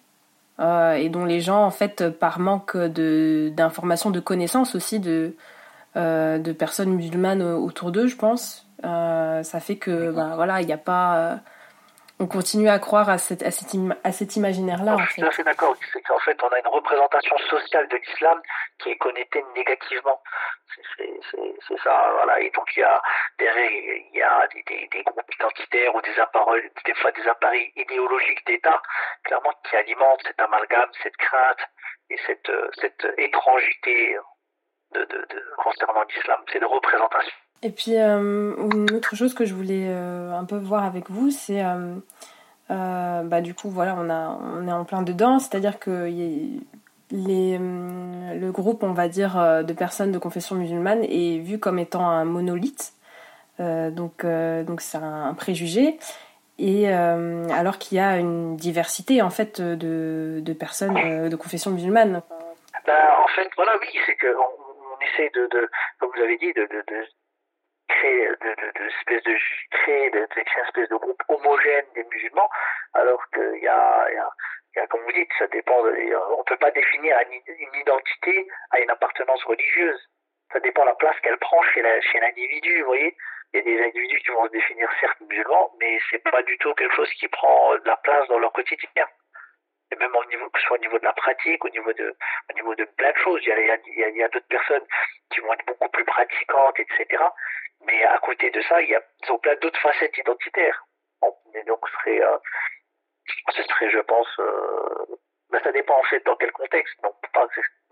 euh, 0.60 0.92
et 0.94 1.08
dont 1.08 1.24
les 1.24 1.40
gens, 1.40 1.64
en 1.64 1.70
fait, 1.70 2.10
par 2.10 2.38
manque 2.38 2.76
d'informations, 2.76 4.10
de, 4.10 4.16
de 4.16 4.20
connaissances 4.20 4.74
aussi 4.74 5.00
de, 5.00 5.34
euh, 5.96 6.38
de 6.38 6.52
personnes 6.52 6.94
musulmanes 6.94 7.42
autour 7.42 7.90
d'eux, 7.90 8.06
je 8.06 8.16
pense, 8.16 8.66
euh, 8.84 9.42
ça 9.42 9.60
fait 9.60 9.76
que, 9.76 10.10
bah, 10.10 10.32
voilà, 10.36 10.60
il 10.60 10.66
n'y 10.66 10.72
a 10.72 10.78
pas 10.78 11.40
on 12.20 12.26
continue 12.26 12.68
à 12.68 12.78
croire 12.78 13.10
à, 13.10 13.18
cette, 13.18 13.42
à, 13.42 13.50
cet, 13.50 13.70
à 14.04 14.12
cet 14.12 14.36
imaginaire-là. 14.36 14.96
Je 14.98 15.12
suis 15.12 15.22
tout 15.22 15.28
à 15.28 15.32
fait 15.32 15.42
d'accord. 15.42 15.76
C'est 15.92 16.00
qu'en 16.02 16.18
fait, 16.20 16.40
on 16.42 16.48
a 16.48 16.58
une 16.60 16.68
représentation 16.68 17.36
sociale 17.50 17.88
de 17.88 17.96
l'islam 17.96 18.40
qui 18.78 18.90
est 18.90 18.96
connectée 18.96 19.44
négativement. 19.56 20.22
C'est 20.96 21.78
ça, 21.82 22.10
voilà. 22.16 22.40
Et 22.40 22.50
donc, 22.50 22.68
il 22.76 22.80
y 22.80 22.82
a, 22.84 23.02
des, 23.38 24.06
il 24.12 24.18
y 24.18 24.22
a 24.22 24.46
des, 24.54 24.62
des, 24.62 24.88
des, 24.92 25.02
groupes 25.02 25.34
identitaires 25.34 25.94
ou 25.94 26.00
des 26.02 26.18
appareils, 26.20 26.70
des 26.84 26.94
fois 26.94 27.10
des 27.12 27.26
appareils 27.26 27.72
idéologiques 27.76 28.46
d'État, 28.46 28.80
clairement, 29.24 29.52
qui 29.68 29.76
alimentent 29.76 30.22
cet 30.24 30.40
amalgame, 30.40 30.90
cette 31.02 31.16
crainte 31.16 31.68
et 32.10 32.18
cette, 32.26 32.50
cette 32.80 33.06
étrangeté 33.18 34.16
de, 34.92 35.00
de, 35.00 35.26
de 35.30 35.54
concernant 35.58 36.04
l'islam. 36.04 36.40
C'est 36.52 36.60
de 36.60 36.66
représentation. 36.66 37.43
Et 37.64 37.70
puis, 37.70 37.96
euh, 37.96 38.54
une 38.74 38.94
autre 38.94 39.16
chose 39.16 39.32
que 39.32 39.46
je 39.46 39.54
voulais 39.54 39.86
euh, 39.88 40.38
un 40.38 40.44
peu 40.44 40.58
voir 40.58 40.84
avec 40.84 41.08
vous, 41.08 41.30
c'est. 41.30 41.64
Euh, 41.64 43.22
bah, 43.22 43.40
du 43.40 43.54
coup, 43.54 43.70
voilà, 43.70 43.96
on, 43.98 44.10
a, 44.10 44.38
on 44.58 44.68
est 44.68 44.72
en 44.72 44.84
plein 44.84 45.00
dedans, 45.00 45.38
c'est-à-dire 45.38 45.78
que 45.78 46.04
les, 47.10 47.58
le 47.58 48.50
groupe, 48.50 48.82
on 48.82 48.92
va 48.92 49.08
dire, 49.08 49.64
de 49.64 49.72
personnes 49.72 50.12
de 50.12 50.18
confession 50.18 50.56
musulmane 50.56 51.04
est 51.04 51.38
vu 51.38 51.58
comme 51.58 51.78
étant 51.78 52.06
un 52.06 52.24
monolithe. 52.26 52.92
donc, 53.58 54.26
donc 54.26 54.80
c'est 54.80 54.98
un, 54.98 55.32
préjugé. 55.34 55.98
Et 56.58 56.88
alors 56.88 57.78
qu'il 57.78 57.96
y 57.98 58.00
a 58.00 58.18
une 58.18 58.56
diversité 58.56 59.22
en 59.22 59.30
fait 59.30 59.60
de, 59.60 60.40
de 60.42 60.52
personnes 60.52 61.28
de 61.28 61.36
confession 61.36 61.70
musulmane. 61.70 62.22
Ben, 62.86 62.92
en 63.22 63.28
fait, 63.28 63.48
voilà, 63.56 63.72
oui, 63.80 63.88
c'est 64.04 64.16
qu'on 64.16 64.36
on 64.36 65.04
essaie 65.04 65.30
de, 65.34 65.48
comme 65.98 66.10
vous 66.14 66.22
avez 66.22 66.36
dit, 66.38 66.52
de 66.52 66.66
créer 67.98 68.28
de, 68.28 68.34
de, 68.34 68.78
de, 68.78 68.84
espèce 68.98 69.22
de 69.22 69.36
créer 69.70 70.10
de, 70.10 70.20
de, 70.20 70.60
espèce 70.66 70.88
de 70.88 70.96
groupe 70.96 71.22
homogène 71.28 71.86
des 71.94 72.04
musulmans, 72.04 72.50
alors 72.94 73.22
qu'il 73.32 73.62
y 73.62 73.68
a, 73.68 74.06
y, 74.12 74.16
a, 74.16 74.30
y 74.76 74.78
a, 74.80 74.86
comme 74.86 75.02
vous 75.02 75.12
dites, 75.12 75.30
ça 75.38 75.46
dépend. 75.48 75.82
De, 75.82 75.92
on 76.38 76.44
peut 76.44 76.56
pas 76.56 76.70
définir 76.70 77.16
une 77.30 77.80
identité 77.80 78.46
à 78.70 78.80
une 78.80 78.90
appartenance 78.90 79.42
religieuse. 79.44 80.00
Ça 80.52 80.60
dépend 80.60 80.82
de 80.82 80.88
la 80.88 80.94
place 80.94 81.18
qu'elle 81.20 81.38
prend 81.38 81.62
chez 81.62 81.82
l'individu. 81.82 82.70
Chez 82.70 82.80
vous 82.80 82.86
voyez, 82.86 83.16
il 83.52 83.58
y 83.58 83.60
a 83.60 83.62
des 83.64 83.84
individus 83.84 84.20
qui 84.20 84.30
vont 84.30 84.46
se 84.46 84.52
définir 84.52 84.88
certes 85.00 85.20
musulmans, 85.20 85.72
mais 85.80 85.98
c'est 86.10 86.22
pas 86.30 86.42
du 86.42 86.56
tout 86.58 86.74
quelque 86.74 86.94
chose 86.94 87.12
qui 87.14 87.28
prend 87.28 87.74
de 87.74 87.86
la 87.86 87.96
place 87.98 88.26
dans 88.28 88.38
leur 88.38 88.52
quotidien 88.52 89.06
et 89.94 89.96
même 89.98 90.14
au 90.14 90.24
niveau, 90.26 90.48
que 90.50 90.60
ce 90.60 90.66
soit 90.66 90.76
au 90.76 90.80
niveau 90.80 90.98
de 90.98 91.04
la 91.04 91.12
pratique, 91.12 91.64
au 91.64 91.68
niveau 91.68 91.92
de, 91.92 92.84
plein 92.96 93.12
de 93.12 93.16
choses. 93.18 93.40
Il 93.46 94.16
y 94.16 94.22
a, 94.22 94.28
d'autres 94.28 94.48
personnes 94.48 94.84
qui 95.30 95.40
vont 95.40 95.52
être 95.52 95.66
beaucoup 95.66 95.88
plus 95.88 96.04
pratiquantes, 96.04 96.78
etc. 96.78 97.22
Mais 97.86 98.04
à 98.04 98.18
côté 98.18 98.50
de 98.50 98.60
ça, 98.62 98.82
il 98.82 98.90
y 98.90 98.94
a, 98.94 99.02
ils 99.22 99.32
ont 99.32 99.38
plein 99.38 99.54
d'autres 99.56 99.80
facettes 99.80 100.16
identitaires. 100.18 100.84
Mais 101.52 101.62
donc, 101.64 101.78
ce 101.88 101.94
serait, 101.94 102.22
euh, 102.22 102.38
ce 103.50 103.62
serait, 103.62 103.90
je 103.90 104.00
pense, 104.00 104.28
euh, 104.40 105.06
ben 105.50 105.60
ça 105.62 105.72
dépend 105.72 105.98
en 105.98 106.02
fait 106.04 106.24
dans 106.26 106.36
quel 106.36 106.52
contexte. 106.52 107.00
Donc, 107.02 107.14
pas 107.32 107.46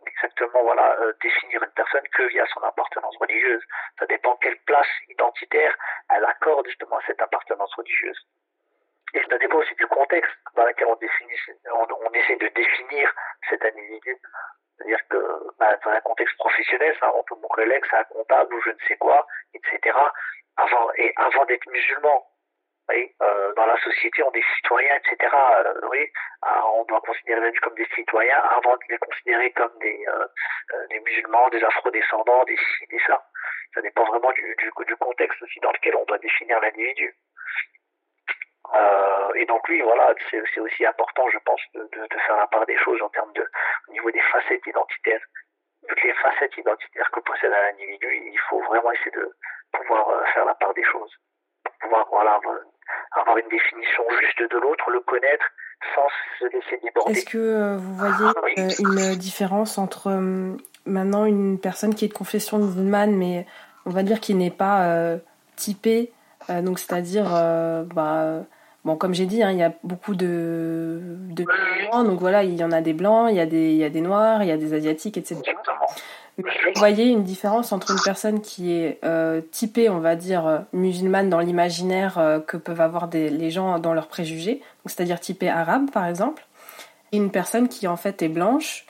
exactement, 0.07 0.63
voilà, 0.63 0.97
euh, 1.01 1.13
définir 1.23 1.63
une 1.63 1.71
personne 1.71 2.07
que 2.09 2.25
via 2.25 2.45
son 2.47 2.61
appartenance 2.63 3.17
religieuse. 3.19 3.63
Ça 3.99 4.07
dépend 4.07 4.37
quelle 4.37 4.59
place 4.67 4.89
identitaire 5.09 5.77
elle 6.11 6.25
accorde 6.25 6.67
justement 6.67 6.97
à 6.97 7.07
cette 7.07 7.23
appartenance 7.23 7.73
religieuse. 7.75 8.19
Et 9.15 9.21
ça 9.29 9.39
dépend 9.39 9.59
aussi 9.59 9.75
du 9.75 9.87
contexte 9.87 10.33
dans 10.57 10.65
lequel 10.65 10.87
on, 10.87 10.97
définit, 10.97 11.35
on, 11.73 11.87
on 12.07 12.13
essaie 12.13 12.37
de 12.37 12.49
définir 12.49 13.13
cet 13.49 13.65
individu. 13.65 14.17
C'est-à-dire 14.79 15.09
que 15.09 15.19
bah, 15.59 15.77
dans 15.85 15.91
un 15.91 16.01
contexte 16.01 16.37
professionnel, 16.39 16.97
ça, 16.99 17.13
peut 17.27 17.35
mon 17.41 17.49
collègue, 17.49 17.85
c'est 17.91 17.97
un 17.97 18.05
comptable 18.05 18.55
ou 18.55 18.61
je 18.63 18.71
ne 18.71 18.79
sais 18.89 18.97
quoi, 18.97 19.27
etc. 19.55 19.97
Avant, 20.57 20.91
et 20.97 21.13
avant 21.17 21.45
d'être 21.45 21.67
musulman, 21.71 22.27
oui, 22.89 23.15
euh, 23.23 23.55
dans 23.55 23.67
la 23.67 23.79
société, 23.81 24.23
on 24.23 24.33
est 24.33 24.45
citoyens, 24.57 24.97
etc. 24.97 25.35
Euh, 25.35 25.89
oui, 25.91 26.11
ah, 26.43 26.63
on 26.75 26.85
doit 26.85 27.01
considérer 27.01 27.51
les 27.51 27.57
comme 27.59 27.75
des 27.75 27.87
citoyens 27.95 28.39
avant 28.39 28.75
de 28.75 28.83
les 28.89 28.99
considérer 28.99 29.53
comme 29.53 29.79
des, 29.81 30.05
euh, 30.09 30.27
euh, 30.75 30.87
des 30.89 31.01
musulmans, 31.01 31.49
des 31.51 31.63
afrodescendants, 31.63 32.45
des 32.45 32.57
ci, 32.57 32.87
des 32.91 32.99
ça. 33.07 33.23
Ça 33.75 33.83
dépend 33.83 34.05
vraiment 34.05 34.33
du, 34.33 34.57
du 34.87 34.97
contexte 34.97 35.41
aussi 35.43 35.61
dans 35.61 35.73
lequel 35.73 35.97
on 35.97 36.05
doit 36.05 36.19
définir 36.19 36.61
l'individu. 36.61 37.15
Euh, 38.75 39.35
et 39.35 39.45
donc 39.47 39.61
oui, 39.69 39.81
voilà, 39.83 40.15
c'est 40.31 40.61
aussi 40.61 40.87
important, 40.87 41.29
je 41.31 41.39
pense, 41.45 41.61
de, 41.75 41.81
de, 41.81 42.07
de, 42.09 42.19
faire 42.27 42.37
la 42.37 42.47
part 42.47 42.65
des 42.67 42.79
choses 42.79 43.01
en 43.03 43.09
termes 43.11 43.33
de 43.35 43.45
au 43.89 43.93
niveau 43.93 44.11
des 44.11 44.21
facettes 44.33 44.67
identitaires. 44.67 45.21
Toutes 45.89 46.03
les 46.03 46.15
facettes 46.15 46.57
identitaires 46.57 47.11
que 47.11 47.21
possède 47.21 47.53
un 47.53 47.75
individu, 47.75 48.07
il 48.33 48.39
faut 48.49 48.63
vraiment 48.63 48.93
essayer 48.93 49.11
de 49.11 49.31
pouvoir 49.73 50.09
euh, 50.09 50.25
faire 50.33 50.47
la 50.47 50.55
part 50.55 50.73
des 50.75 50.85
choses, 50.85 51.11
pour 51.65 51.75
pouvoir 51.81 52.07
voilà 52.11 52.41
avoir 53.13 53.37
une 53.37 53.49
définition 53.49 54.05
juste 54.21 54.51
de 54.51 54.59
l'autre, 54.59 54.91
le 54.91 55.01
connaître, 55.01 55.45
sans 55.95 56.09
se 56.39 56.47
laisser 56.47 56.79
déborder. 56.83 57.13
Est-ce 57.13 57.27
que 57.27 57.77
vous 57.77 57.95
voyez 57.95 58.81
une 58.81 59.17
différence 59.17 59.77
entre 59.77 60.11
maintenant 60.87 61.27
une 61.27 61.61
personne 61.61 61.95
qui 61.95 62.07
est 62.07 62.09
de 62.09 62.15
confession 62.15 62.59
musulmane, 62.59 63.15
mais 63.17 63.47
on 63.85 63.91
va 63.91 64.03
dire 64.03 64.21
qui 64.21 64.35
n'est 64.35 64.51
pas 64.51 65.17
typée, 65.57 66.13
donc 66.49 66.79
c'est-à-dire 66.79 67.27
bah, 67.95 68.45
Bon, 68.85 68.97
comme 68.97 69.15
j'ai 69.15 69.27
dit, 69.27 69.45
hein, 69.45 69.53
il 69.53 69.59
y 69.59 69.63
a 69.63 69.73
beaucoup 69.85 70.17
de, 70.17 71.01
de 71.31 71.45
blancs, 71.45 72.05
donc 72.05 72.19
voilà, 72.19 72.43
il 72.43 72.55
y 72.55 72.65
en 72.65 72.73
a 72.73 72.81
des 72.81 72.93
blancs, 72.93 73.29
il 73.31 73.37
y 73.37 73.41
a 73.41 73.47
des, 73.47 73.75
y 73.75 73.85
a 73.85 73.91
des 73.91 74.01
noirs, 74.01 74.43
il 74.43 74.49
y 74.49 74.53
a 74.53 74.57
des 74.57 74.75
asiatiques, 74.75 75.17
etc. 75.17 75.41
vous 76.37 76.45
voyez 76.77 77.07
une 77.07 77.23
différence 77.23 77.71
entre 77.71 77.93
une 77.93 78.01
personne 78.05 78.41
qui 78.41 78.73
est 78.73 78.99
euh, 79.05 79.41
typée, 79.53 79.89
on 79.89 80.01
va 80.01 80.17
dire, 80.17 80.47
euh, 80.49 80.59
musulmane 80.73 81.31
dans 81.31 81.39
l'imaginaire 81.39 82.19
euh, 82.19 82.41
que 82.41 82.57
peuvent 82.57 82.81
avoir 82.81 83.07
des, 83.07 83.31
les 83.31 83.53
gens 83.53 83.79
dans 83.79 83.95
leurs 83.95 84.09
préjugés, 84.09 84.61
c'est-à-dire 84.87 85.21
typée 85.21 85.49
arabe, 85.49 85.93
par 85.93 86.07
exemple, 86.07 86.45
et 87.13 87.19
une 87.19 87.31
personne 87.31 87.69
qui 87.69 87.87
en 87.87 87.97
fait 87.97 88.21
est 88.23 88.29
blanche, 88.29 88.87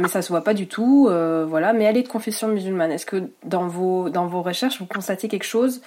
mais 0.00 0.06
ça 0.06 0.22
se 0.22 0.28
voit 0.28 0.44
pas 0.44 0.54
du 0.54 0.68
tout, 0.68 1.08
voilà, 1.48 1.72
mais 1.72 1.84
elle 1.84 1.96
est 1.96 2.04
de 2.04 2.08
confession 2.08 2.46
musulmane. 2.46 2.92
Est-ce 2.92 3.06
que 3.06 3.30
dans 3.42 3.66
vos, 3.66 4.10
dans 4.10 4.26
vos 4.26 4.42
recherches, 4.42 4.78
vous 4.78 4.86
constatez 4.86 5.26
quelque 5.26 5.44
chose? 5.44 5.82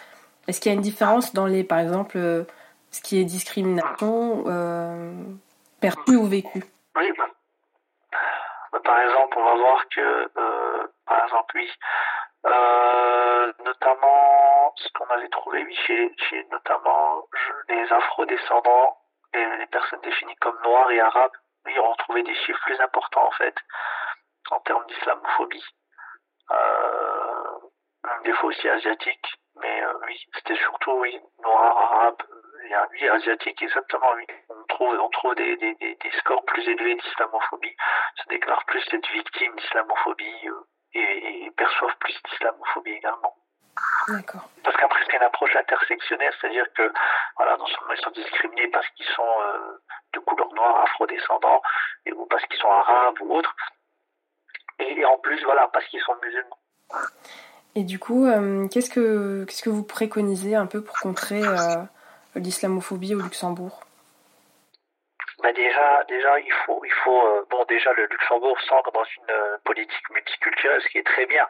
Est-ce 0.47 0.59
qu'il 0.59 0.69
y 0.69 0.73
a 0.73 0.75
une 0.75 0.81
différence 0.81 1.33
dans 1.33 1.45
les, 1.45 1.63
par 1.63 1.79
exemple, 1.79 2.17
ce 2.91 3.01
qui 3.01 3.19
est 3.19 3.25
discrimination 3.25 4.43
euh, 4.47 5.13
perçue 5.81 6.15
ou 6.15 6.25
vécue. 6.25 6.63
Oui, 6.95 7.11
bah, 7.17 7.27
bah, 8.71 8.79
par 8.83 8.99
exemple, 8.99 9.37
on 9.37 9.43
va 9.43 9.55
voir 9.55 9.87
que, 9.89 10.29
euh, 10.37 10.87
par 11.05 11.23
exemple, 11.23 11.55
oui, 11.55 11.71
euh, 12.45 13.53
notamment 13.65 14.73
ce 14.77 14.87
qu'on 14.93 15.13
avait 15.13 15.29
trouvé 15.29 15.65
chez, 15.85 16.13
chez 16.29 16.45
notamment 16.51 17.27
les 17.69 17.91
afro-descendants 17.91 18.97
et 19.33 19.45
les 19.59 19.67
personnes 19.67 20.01
définies 20.01 20.35
comme 20.37 20.57
noires 20.63 20.91
et 20.91 20.99
arabes, 20.99 21.35
oui, 21.65 21.73
on 21.79 21.91
retrouvait 21.91 22.23
des 22.23 22.35
chiffres 22.35 22.61
plus 22.65 22.79
importants 22.79 23.27
en 23.27 23.31
fait 23.31 23.55
en 24.51 24.59
termes 24.61 24.85
d'islamophobie. 24.87 25.65
des 28.23 28.33
fois 28.33 28.49
aussi 28.49 28.67
asiatiques, 28.69 29.35
mais 29.61 29.83
oui, 30.05 30.19
c'était 30.33 30.55
surtout 30.55 30.91
oui, 30.91 31.19
noirs, 32.69 32.81
arabes, 32.81 32.89
oui, 32.91 33.07
asiatique, 33.09 33.61
exactement. 33.61 34.07
On 34.49 34.63
trouve, 34.67 34.99
on 34.99 35.09
trouve 35.09 35.35
des, 35.35 35.55
des, 35.57 35.75
des, 35.75 36.11
scores 36.19 36.43
plus 36.45 36.67
élevés 36.67 36.95
d'islamophobie, 36.95 37.75
se 38.15 38.29
déclarent 38.29 38.65
plus 38.65 38.83
être 38.93 39.11
victimes 39.11 39.55
d'islamophobie 39.55 40.47
euh, 40.47 40.67
et, 40.93 41.45
et, 41.45 41.51
perçoivent 41.51 41.97
plus 41.99 42.15
d'islamophobie 42.29 42.91
également. 42.91 43.35
D'accord. 44.07 44.49
Parce 44.63 44.75
qu'après, 44.77 45.03
c'est 45.05 45.17
une 45.17 45.23
approche 45.23 45.55
intersectionnelle, 45.55 46.33
c'est-à-dire 46.39 46.65
que, 46.73 46.91
voilà, 47.37 47.57
non 47.57 47.67
seulement 47.67 47.93
ils 47.93 48.01
sont 48.01 48.11
discriminés 48.11 48.67
parce 48.69 48.87
qu'ils 48.89 49.05
sont 49.07 49.41
euh, 49.41 49.81
de 50.13 50.19
couleur 50.19 50.53
noire, 50.53 50.83
afrodescendants, 50.83 51.61
et, 52.05 52.13
ou 52.13 52.25
parce 52.25 52.43
qu'ils 52.45 52.59
sont 52.59 52.71
arabes 52.71 53.21
ou 53.21 53.35
autres, 53.35 53.55
et, 54.79 55.05
en 55.05 55.17
plus, 55.17 55.43
voilà, 55.43 55.67
parce 55.73 55.85
qu'ils 55.87 56.01
sont 56.01 56.15
musulmans. 56.23 56.59
Et 57.75 57.83
du 57.83 57.99
coup, 57.99 58.25
euh, 58.25 58.67
qu'est-ce 58.69 58.89
que 58.89 59.45
qu'est-ce 59.45 59.61
que 59.61 59.69
vous 59.69 59.83
préconisez 59.83 60.55
un 60.55 60.65
peu 60.65 60.83
pour 60.83 60.97
contrer 60.99 61.43
l'islamophobie 62.39 63.15
au 63.15 63.21
Luxembourg 63.21 63.81
bah 65.43 65.53
déjà, 65.53 66.03
déjà, 66.07 66.39
il 66.39 66.51
faut, 66.65 66.81
il 66.83 66.91
faut, 66.91 67.27
euh, 67.27 67.45
bon, 67.51 67.63
déjà, 67.65 67.93
le 67.93 68.07
Luxembourg 68.07 68.59
s'ancre 68.61 68.91
dans 68.91 69.03
une 69.03 69.29
euh, 69.29 69.57
politique 69.65 70.09
multiculturelle, 70.09 70.81
ce 70.81 70.87
qui 70.87 70.97
est 70.97 71.05
très 71.05 71.27
bien. 71.27 71.47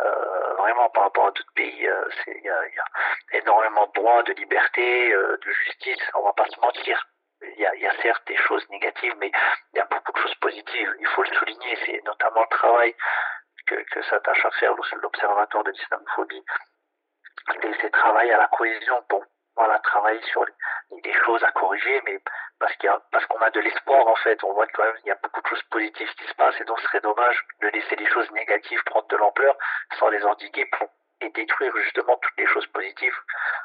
Euh, 0.00 0.54
vraiment, 0.58 0.90
par 0.90 1.04
rapport 1.04 1.26
à 1.26 1.30
d'autres 1.30 1.52
pays, 1.54 1.88
il 2.26 2.42
y 2.42 2.48
a, 2.48 2.84
énormément 3.32 3.86
de 3.86 3.92
droits, 3.92 4.22
de 4.24 4.32
liberté, 4.32 5.12
de 5.12 5.52
justice. 5.52 6.02
On 6.14 6.22
va 6.22 6.32
pas 6.32 6.46
se 6.46 6.60
mentir. 6.60 7.06
Il 7.42 7.60
y 7.60 7.66
a, 7.66 7.74
y 7.76 7.86
a, 7.86 8.02
certes 8.02 8.26
des 8.26 8.36
choses 8.36 8.68
négatives, 8.70 9.14
mais 9.18 9.30
il 9.74 9.76
y 9.76 9.80
a 9.80 9.84
beaucoup 9.84 10.12
de 10.12 10.18
choses 10.18 10.34
positives. 10.36 10.94
Il 10.98 11.06
faut 11.06 11.22
le 11.22 11.32
souligner. 11.34 11.78
C'est 11.86 12.02
notamment 12.04 12.40
le 12.40 12.56
travail 12.56 12.94
que, 13.66 13.76
que 13.76 14.02
s'attache 14.02 14.44
à 14.44 14.50
faire 14.52 14.74
l'Observatoire 14.74 15.64
de 15.64 15.70
l'islamophobie. 15.70 16.44
C'est 17.80 17.90
travail 17.90 18.30
à 18.32 18.38
la 18.38 18.48
cohésion 18.48 19.02
pour 19.08 19.24
voilà, 19.56 19.78
travailler 19.80 20.22
sur 20.22 20.44
des 21.02 21.12
choses 21.24 21.42
à 21.44 21.52
corriger, 21.52 22.00
mais 22.04 22.20
parce 22.58 22.74
qu'il 22.76 22.90
parce 23.12 23.24
qu'on 23.26 23.38
a 23.38 23.50
de 23.50 23.60
l'espoir 23.60 24.06
en 24.06 24.16
fait, 24.16 24.42
on 24.44 24.52
voit 24.52 24.66
quand 24.68 24.84
même 24.84 24.96
il 25.04 25.08
y 25.08 25.12
a 25.12 25.18
beaucoup 25.22 25.40
de 25.40 25.46
choses 25.46 25.62
positives 25.70 26.12
qui 26.14 26.26
se 26.26 26.34
passent 26.34 26.60
et 26.60 26.64
donc 26.64 26.78
ce 26.80 26.86
serait 26.86 27.00
dommage 27.00 27.44
de 27.60 27.68
laisser 27.68 27.96
les 27.96 28.06
choses 28.06 28.30
négatives 28.32 28.82
prendre 28.84 29.08
de 29.08 29.16
l'ampleur 29.16 29.56
sans 29.98 30.08
les 30.08 30.24
endiguer 30.24 30.66
pour 30.66 30.88
et 31.20 31.30
détruire 31.30 31.76
justement 31.76 32.16
toutes 32.16 32.38
les 32.38 32.46
choses 32.46 32.66
positives 32.68 33.18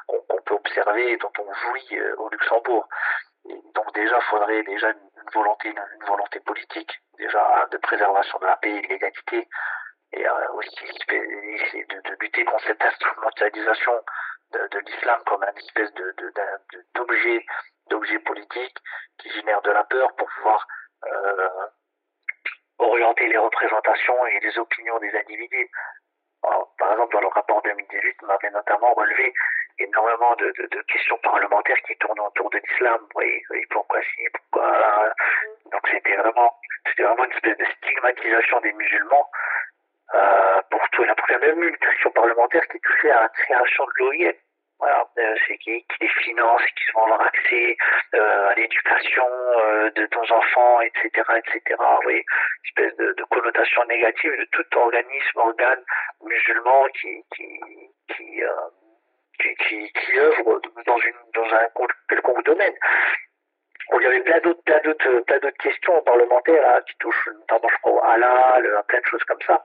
qu'on 0.06 0.42
peut 0.44 0.54
observer 0.54 1.12
et 1.12 1.16
dont 1.16 1.32
on 1.38 1.54
jouit 1.54 1.98
euh, 1.98 2.14
au 2.16 2.28
Luxembourg. 2.28 2.88
donc 3.74 3.94
déjà, 3.94 4.18
il 4.18 4.24
faudrait 4.24 4.62
déjà 4.62 4.90
une, 4.90 5.30
volonté, 5.32 5.68
une, 5.68 6.06
volonté 6.06 6.40
politique, 6.40 7.00
déjà 7.18 7.66
de 7.70 7.78
préservation 7.78 8.38
de 8.38 8.46
la 8.46 8.56
paix 8.56 8.70
et 8.70 8.82
de 8.82 8.88
l'égalité, 8.88 9.48
et 10.12 10.26
euh, 10.26 10.52
aussi 10.52 10.84
de, 11.08 12.16
lutter 12.20 12.44
contre 12.44 12.64
cette 12.66 12.82
instrumentalisation 12.82 13.92
de, 14.70 14.78
l'islam 14.78 15.20
comme 15.26 15.42
un 15.42 15.54
espèce 15.54 15.92
de, 15.94 16.14
d'objet, 16.94 17.44
d'objet 17.90 18.18
politique 18.20 18.76
qui 19.18 19.30
génère 19.30 19.62
de 19.62 19.70
la 19.70 19.84
peur 19.84 20.14
pour 20.16 20.28
pouvoir 20.36 20.66
euh, 21.06 21.48
orienter 22.78 23.28
les 23.28 23.38
représentations 23.38 24.26
et 24.26 24.40
les 24.40 24.58
opinions 24.58 24.98
des 24.98 25.14
individus. 25.16 25.70
par 26.78 26.92
exemple, 26.92 27.14
dans 27.14 27.20
le 27.20 27.28
rapport 27.28 27.62
2018, 27.62 28.16
on 28.22 28.28
avait 28.28 28.50
notamment 28.50 28.92
relevé 28.94 29.32
énormément 29.78 30.34
de, 30.36 30.52
de, 30.58 30.82
questions 30.82 31.18
parlementaires 31.18 31.80
qui 31.86 31.96
tournent 31.98 32.20
autour 32.20 32.50
de 32.50 32.58
l'islam. 32.58 33.00
Oui, 33.14 33.42
oui, 33.50 33.62
pourquoi 33.70 34.00
si, 34.02 34.22
pourquoi 34.32 34.70
là. 34.78 35.14
Donc 35.72 35.82
c'était 35.90 36.16
vraiment, 36.16 36.54
c'était 36.88 37.02
vraiment 37.02 37.24
une 37.24 37.32
espèce 37.32 37.58
de 37.58 37.64
stigmatisation 37.64 38.60
des 38.60 38.72
musulmans 38.72 39.30
euh, 40.14 40.60
pour 40.70 40.88
tout 40.90 41.04
et 41.04 41.06
n'importe 41.06 41.28
quoi. 41.28 41.38
Même 41.38 41.62
une 41.62 41.76
question 41.76 42.10
parlementaire 42.10 42.66
qui 42.68 42.80
touchait 42.80 43.10
à 43.10 43.22
la 43.22 43.28
création 43.28 43.84
de 43.84 43.92
l'OIM. 43.96 44.32
Voilà, 44.78 45.08
euh, 45.18 45.34
c'est 45.46 45.56
qui, 45.58 45.82
qui 45.84 45.96
les 46.02 46.08
finance, 46.08 46.60
qui 46.76 46.92
vont 46.92 47.04
avoir 47.04 47.22
accès 47.22 47.76
euh, 48.14 48.48
à 48.50 48.54
l'éducation 48.54 49.26
euh, 49.26 49.90
de 49.90 50.06
nos 50.14 50.32
enfants, 50.36 50.80
etc., 50.82 51.08
etc. 51.38 51.76
Vous 51.78 52.02
voyez, 52.02 52.18
une 52.18 52.84
espèce 52.84 52.96
de, 52.98 53.14
de, 53.16 53.24
connotation 53.24 53.82
négative 53.86 54.32
de 54.38 54.44
tout 54.52 54.78
organisme, 54.78 55.38
organe 55.38 55.82
musulman 56.22 56.84
qui 57.00 57.24
qui 57.34 57.48
qui, 58.14 58.42
euh, 58.42 58.48
qui, 59.40 59.54
qui, 59.66 59.92
qui, 59.92 60.18
œuvre 60.18 60.60
dans 60.86 60.98
une 60.98 61.16
dans 61.34 61.54
un 61.54 61.68
quelconque 62.10 62.44
domaine. 62.44 62.74
il 63.94 64.02
y 64.02 64.06
avait 64.06 64.20
plein 64.20 64.40
d'autres 64.40 64.62
plein 64.64 64.80
d'autres 64.84 65.20
plein 65.20 65.38
d'autres 65.38 65.62
questions 65.62 66.02
parlementaires 66.02 66.68
hein, 66.68 66.80
qui 66.86 66.96
touchent 66.98 67.28
notamment 67.40 67.68
je 67.70 67.76
crois 67.78 67.92
au 67.92 68.04
halal, 68.04 68.82
plein 68.88 69.00
de 69.00 69.06
choses 69.06 69.24
comme 69.24 69.40
ça 69.46 69.64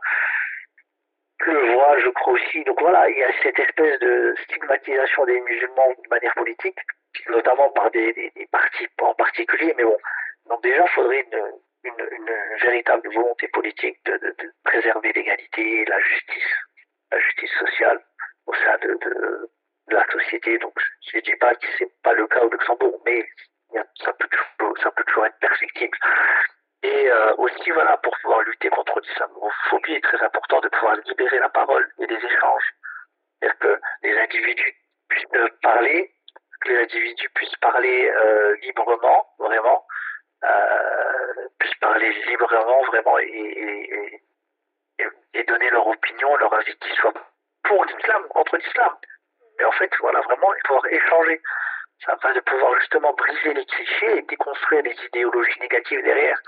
le 1.47 1.73
voit, 1.73 1.97
je 1.99 2.09
crois 2.09 2.33
aussi. 2.33 2.63
Donc 2.63 2.79
voilà, 2.81 3.09
il 3.09 3.17
y 3.17 3.23
a 3.23 3.31
cette 3.43 3.59
espèce 3.59 3.99
de 3.99 4.35
stigmatisation 4.43 5.25
des 5.25 5.39
musulmans 5.41 5.89
de 6.03 6.09
manière 6.09 6.33
politique, 6.35 6.77
notamment 7.29 7.69
par 7.71 7.89
des, 7.91 8.31
partis 8.51 8.87
en 9.01 9.13
particulier, 9.15 9.73
mais 9.77 9.83
bon. 9.83 9.97
Donc 10.49 10.61
déjà, 10.63 10.83
il 10.83 10.89
faudrait 10.89 11.25
une, 11.31 11.51
véritable 12.61 13.09
volonté 13.13 13.47
politique 13.47 13.97
de, 14.05 14.35
préserver 14.63 15.11
l'égalité, 15.13 15.85
la 15.85 15.99
justice, 15.99 16.53
la 17.11 17.19
justice 17.19 17.51
sociale 17.59 17.99
au 18.45 18.53
sein 18.53 18.77
de 18.83 19.49
la 19.87 20.05
société. 20.11 20.57
Donc 20.59 20.73
je 21.11 21.17
ne 21.17 21.21
dis 21.21 21.35
pas 21.37 21.55
que 21.55 21.67
c'est 21.77 21.91
pas 22.03 22.13
le 22.13 22.27
cas 22.27 22.41
au 22.41 22.49
Luxembourg, 22.49 23.01
mais 23.05 23.25
ça 24.03 24.13
peut 24.13 24.27
toujours, 24.27 24.77
ça 24.79 24.91
peut 24.91 25.03
toujours 25.05 25.25
être 25.25 25.39
perfectible. 25.39 25.97
Et 26.83 27.11
euh, 27.11 27.33
aussi, 27.37 27.69
voilà, 27.71 27.97
pour 27.97 28.15
pouvoir 28.21 28.41
lutter 28.41 28.69
contre 28.69 28.99
l'islamophobie, 28.99 29.91
il 29.91 29.95
est 29.97 30.03
très 30.03 30.21
important 30.23 30.59
de 30.61 30.69
pouvoir 30.69 30.95
libérer 31.05 31.37
la 31.37 31.49
parole 31.49 31.87
et 31.99 32.07
les 32.07 32.15
échanges. 32.15 32.73
C'est-à-dire 33.39 33.59
que 33.59 33.79
les 34.01 34.17
individus 34.17 34.75
puissent 35.07 35.27
parler, 35.61 36.11
que 36.61 36.69
les 36.69 36.83
individus 36.83 37.29
puissent 37.35 37.55
parler 37.57 38.09
euh, 38.09 38.55
librement, 38.63 39.27
vraiment, 39.37 39.85
euh, 40.43 41.47
puissent 41.59 41.79
parler 41.81 42.09
librement, 42.27 42.81
vraiment, 42.87 43.17
et, 43.19 44.21
donner 45.47 45.69
leur 45.71 45.87
opinion, 45.87 46.35
leur 46.37 46.53
avis 46.53 46.75
qui 46.77 46.93
soit 46.95 47.13
pour 47.63 47.83
l'islam, 47.85 48.23
contre 48.29 48.57
l'islam. 48.57 48.95
Mais 49.57 49.65
en 49.65 49.71
fait, 49.71 49.91
voilà, 49.99 50.21
vraiment, 50.21 50.53
pouvoir 50.63 50.85
échanger. 50.87 51.41
Ça 52.05 52.15
va 52.23 52.33
de 52.33 52.39
pouvoir 52.39 52.79
justement 52.79 53.13
briser 53.13 53.53
les 53.53 53.65
clichés 53.65 54.17
et 54.17 54.21
déconstruire 54.23 54.83
les 54.83 54.95
idéologies 55.07 55.59
négatives 55.59 56.03
derrière 56.03 56.39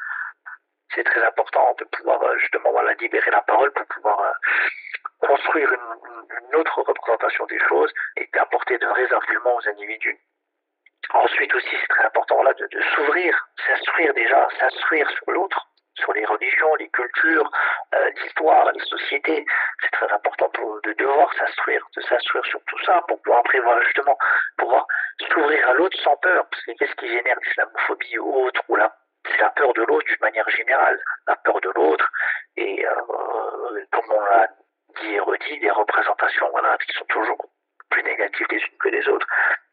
c'est 0.95 1.03
très 1.03 1.23
important 1.23 1.75
de 1.79 1.85
pouvoir 1.85 2.21
euh, 2.23 2.37
justement 2.37 2.71
voilà, 2.71 2.93
libérer 2.93 3.31
la 3.31 3.41
parole 3.41 3.71
pour 3.71 3.85
pouvoir 3.87 4.19
euh, 4.19 5.27
construire 5.27 5.71
une, 5.71 6.47
une, 6.49 6.55
autre 6.55 6.81
représentation 6.81 7.45
des 7.47 7.59
choses 7.67 7.91
et 8.17 8.29
d'apporter 8.33 8.77
de 8.77 8.85
vrais 8.87 9.11
arguments 9.11 9.55
aux 9.55 9.69
individus. 9.69 10.17
Ensuite 11.13 11.53
aussi, 11.53 11.75
c'est 11.81 11.95
très 11.95 12.05
important 12.05 12.41
là 12.43 12.53
de, 12.53 12.67
de 12.67 12.81
s'ouvrir, 12.95 13.47
s'instruire 13.67 14.13
déjà, 14.13 14.47
s'instruire 14.59 15.09
sur 15.09 15.31
l'autre, 15.31 15.67
sur 15.95 16.13
les 16.13 16.25
religions, 16.25 16.75
les 16.75 16.89
cultures, 16.89 17.49
euh, 17.93 18.09
l'histoire, 18.21 18.71
les 18.71 18.85
sociétés. 18.85 19.45
C'est 19.81 19.91
très 19.91 20.11
important 20.11 20.49
de 20.83 20.93
devoir 20.93 21.33
s'instruire, 21.35 21.85
de 21.95 22.01
s'instruire 22.01 22.45
sur 22.45 22.63
tout 22.65 22.79
ça 22.83 23.01
pour 23.07 23.21
pouvoir 23.21 23.43
prévoir 23.43 23.81
justement, 23.83 24.17
pouvoir 24.57 24.87
s'ouvrir 25.31 25.69
à 25.69 25.73
l'autre 25.73 25.97
sans 26.01 26.15
peur. 26.17 26.45
Parce 26.49 26.63
que 26.63 26.71
qu'est-ce 26.79 26.95
qui 26.95 27.07
génère 27.07 27.37
l'islamophobie 27.41 28.17
ou 28.19 28.45
autre 28.45 28.61
ou 28.69 28.77
c'est 28.77 29.02
la 29.39 29.49
peur 29.49 29.73
de 29.73 29.83
l'autre 29.83 30.05
d'une 30.05 30.21
manière 30.21 30.49
générale, 30.49 30.99
la 31.27 31.35
peur 31.37 31.59
de 31.61 31.69
l'autre 31.75 32.09
et 32.57 32.85
euh, 32.85 33.85
comme 33.91 34.05
on 34.11 34.21
l'a 34.21 34.47
dit 35.01 35.13
et 35.13 35.19
redit, 35.19 35.59
des 35.59 35.71
représentations 35.71 36.49
voilà, 36.51 36.77
qui 36.77 36.95
sont 36.97 37.05
toujours 37.05 37.37
plus 37.89 38.03
négatives 38.03 38.47
les 38.51 38.57
unes 38.57 38.77
que 38.79 38.89
les 38.89 39.07
autres. 39.07 39.27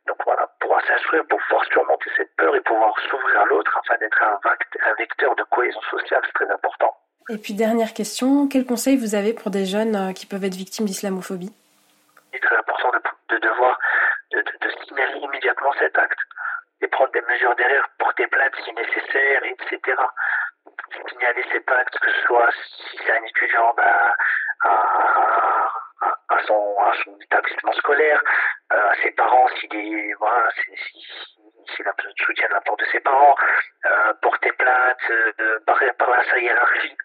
Donc 0.06 0.16
voilà, 0.24 0.48
pouvoir 0.60 0.84
s'instruire 0.86 1.24
pour 1.28 1.38
pouvoir 1.40 1.64
surmonter 1.66 2.10
cette 2.16 2.34
peur 2.36 2.54
et 2.54 2.60
pouvoir 2.60 2.94
s'ouvrir 3.08 3.40
à 3.40 3.44
l'autre 3.46 3.78
afin 3.78 3.98
d'être 3.98 4.22
un, 4.22 4.94
vecteur 4.98 5.34
de 5.36 5.44
cohésion 5.44 5.80
sociale, 5.82 6.20
c'est 6.26 6.32
très 6.44 6.50
important. 6.50 6.94
Et 7.28 7.38
puis 7.38 7.54
dernière 7.54 7.94
question, 7.94 8.48
quel 8.48 8.66
conseil 8.66 8.96
vous 8.96 9.14
avez 9.14 9.32
pour 9.32 9.50
des 9.50 9.64
jeunes 9.64 9.94
euh, 9.94 10.12
qui 10.12 10.26
peuvent 10.26 10.44
être 10.44 10.56
victimes 10.56 10.86
d'islamophobie? 10.86 11.52
Il 12.32 12.36
est 12.36 12.40
très 12.40 12.56
important 12.56 12.90
de, 13.30 13.38
devoir 13.38 13.78
de, 14.32 14.42
signaler 14.84 15.18
immédiatement 15.20 15.72
cet 15.78 15.96
acte 15.96 16.18
et 16.80 16.88
prendre 16.88 17.12
des 17.12 17.22
mesures 17.22 17.54
derrière, 17.56 17.88
porter 17.98 18.26
plainte 18.26 18.54
si 18.64 18.72
nécessaire, 18.72 19.42
etc. 19.44 19.96
Signaler 21.08 21.44
cet 21.52 21.70
acte, 21.70 21.98
que 21.98 22.10
ce 22.10 22.20
soit 22.26 22.50
si 22.52 22.98
c'est 23.04 23.12
un 23.12 23.22
étudiant 23.24 23.74
à, 23.78 24.14
à, 26.28 26.42
son, 26.46 26.76
à 26.80 26.92
son 27.04 27.18
établissement 27.20 27.72
scolaire, 27.72 28.22
euh, 28.72 28.90
à 28.90 28.94
ses 29.02 29.10
parents 29.12 29.48
s'il 29.58 29.70
a 31.86 31.92
besoin 31.92 32.12
de 32.12 32.22
soutien 32.24 32.48
de 32.48 32.54
la 32.54 32.60
part 32.60 32.76
de 32.76 32.84
ses 32.86 33.00
parents, 33.00 33.34
euh, 33.86 34.12
porter 34.22 34.52
plainte 34.52 35.10
euh, 35.10 35.58
par, 35.66 35.78
par 35.98 36.24
sa 36.24 36.38
hiérarchie 36.38 36.96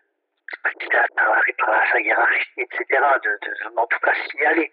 par 1.58 1.88
sa 1.92 2.00
hiérarchie, 2.00 2.50
etc. 2.58 2.86
De, 3.24 3.40
en 3.78 3.88
tout 3.88 4.00
cas 4.00 4.14
signaler 4.30 4.72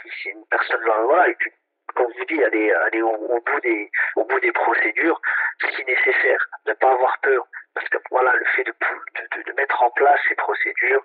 si, 0.00 0.10
si 0.22 0.28
une 0.30 0.44
personne 0.50 0.80
voilà, 1.04 1.28
et 1.28 1.34
puis, 1.34 1.52
comme 1.94 2.12
je 2.14 2.18
vous 2.18 2.24
dis, 2.24 2.42
aller, 2.44 2.72
aller 2.72 3.02
au, 3.02 3.40
bout 3.40 3.60
des, 3.60 3.90
au 4.16 4.24
bout 4.24 4.40
des 4.40 4.52
procédures, 4.52 5.20
nécessaire, 5.86 6.46
ne 6.66 6.72
pas 6.74 6.92
avoir 6.92 7.18
peur, 7.18 7.46
parce 7.74 7.88
que 7.88 7.98
voilà, 8.10 8.32
le 8.34 8.44
fait 8.56 8.64
de, 8.64 8.72
de, 8.72 9.52
mettre 9.52 9.82
en 9.82 9.90
place 9.90 10.20
ces 10.28 10.34
procédures, 10.34 11.04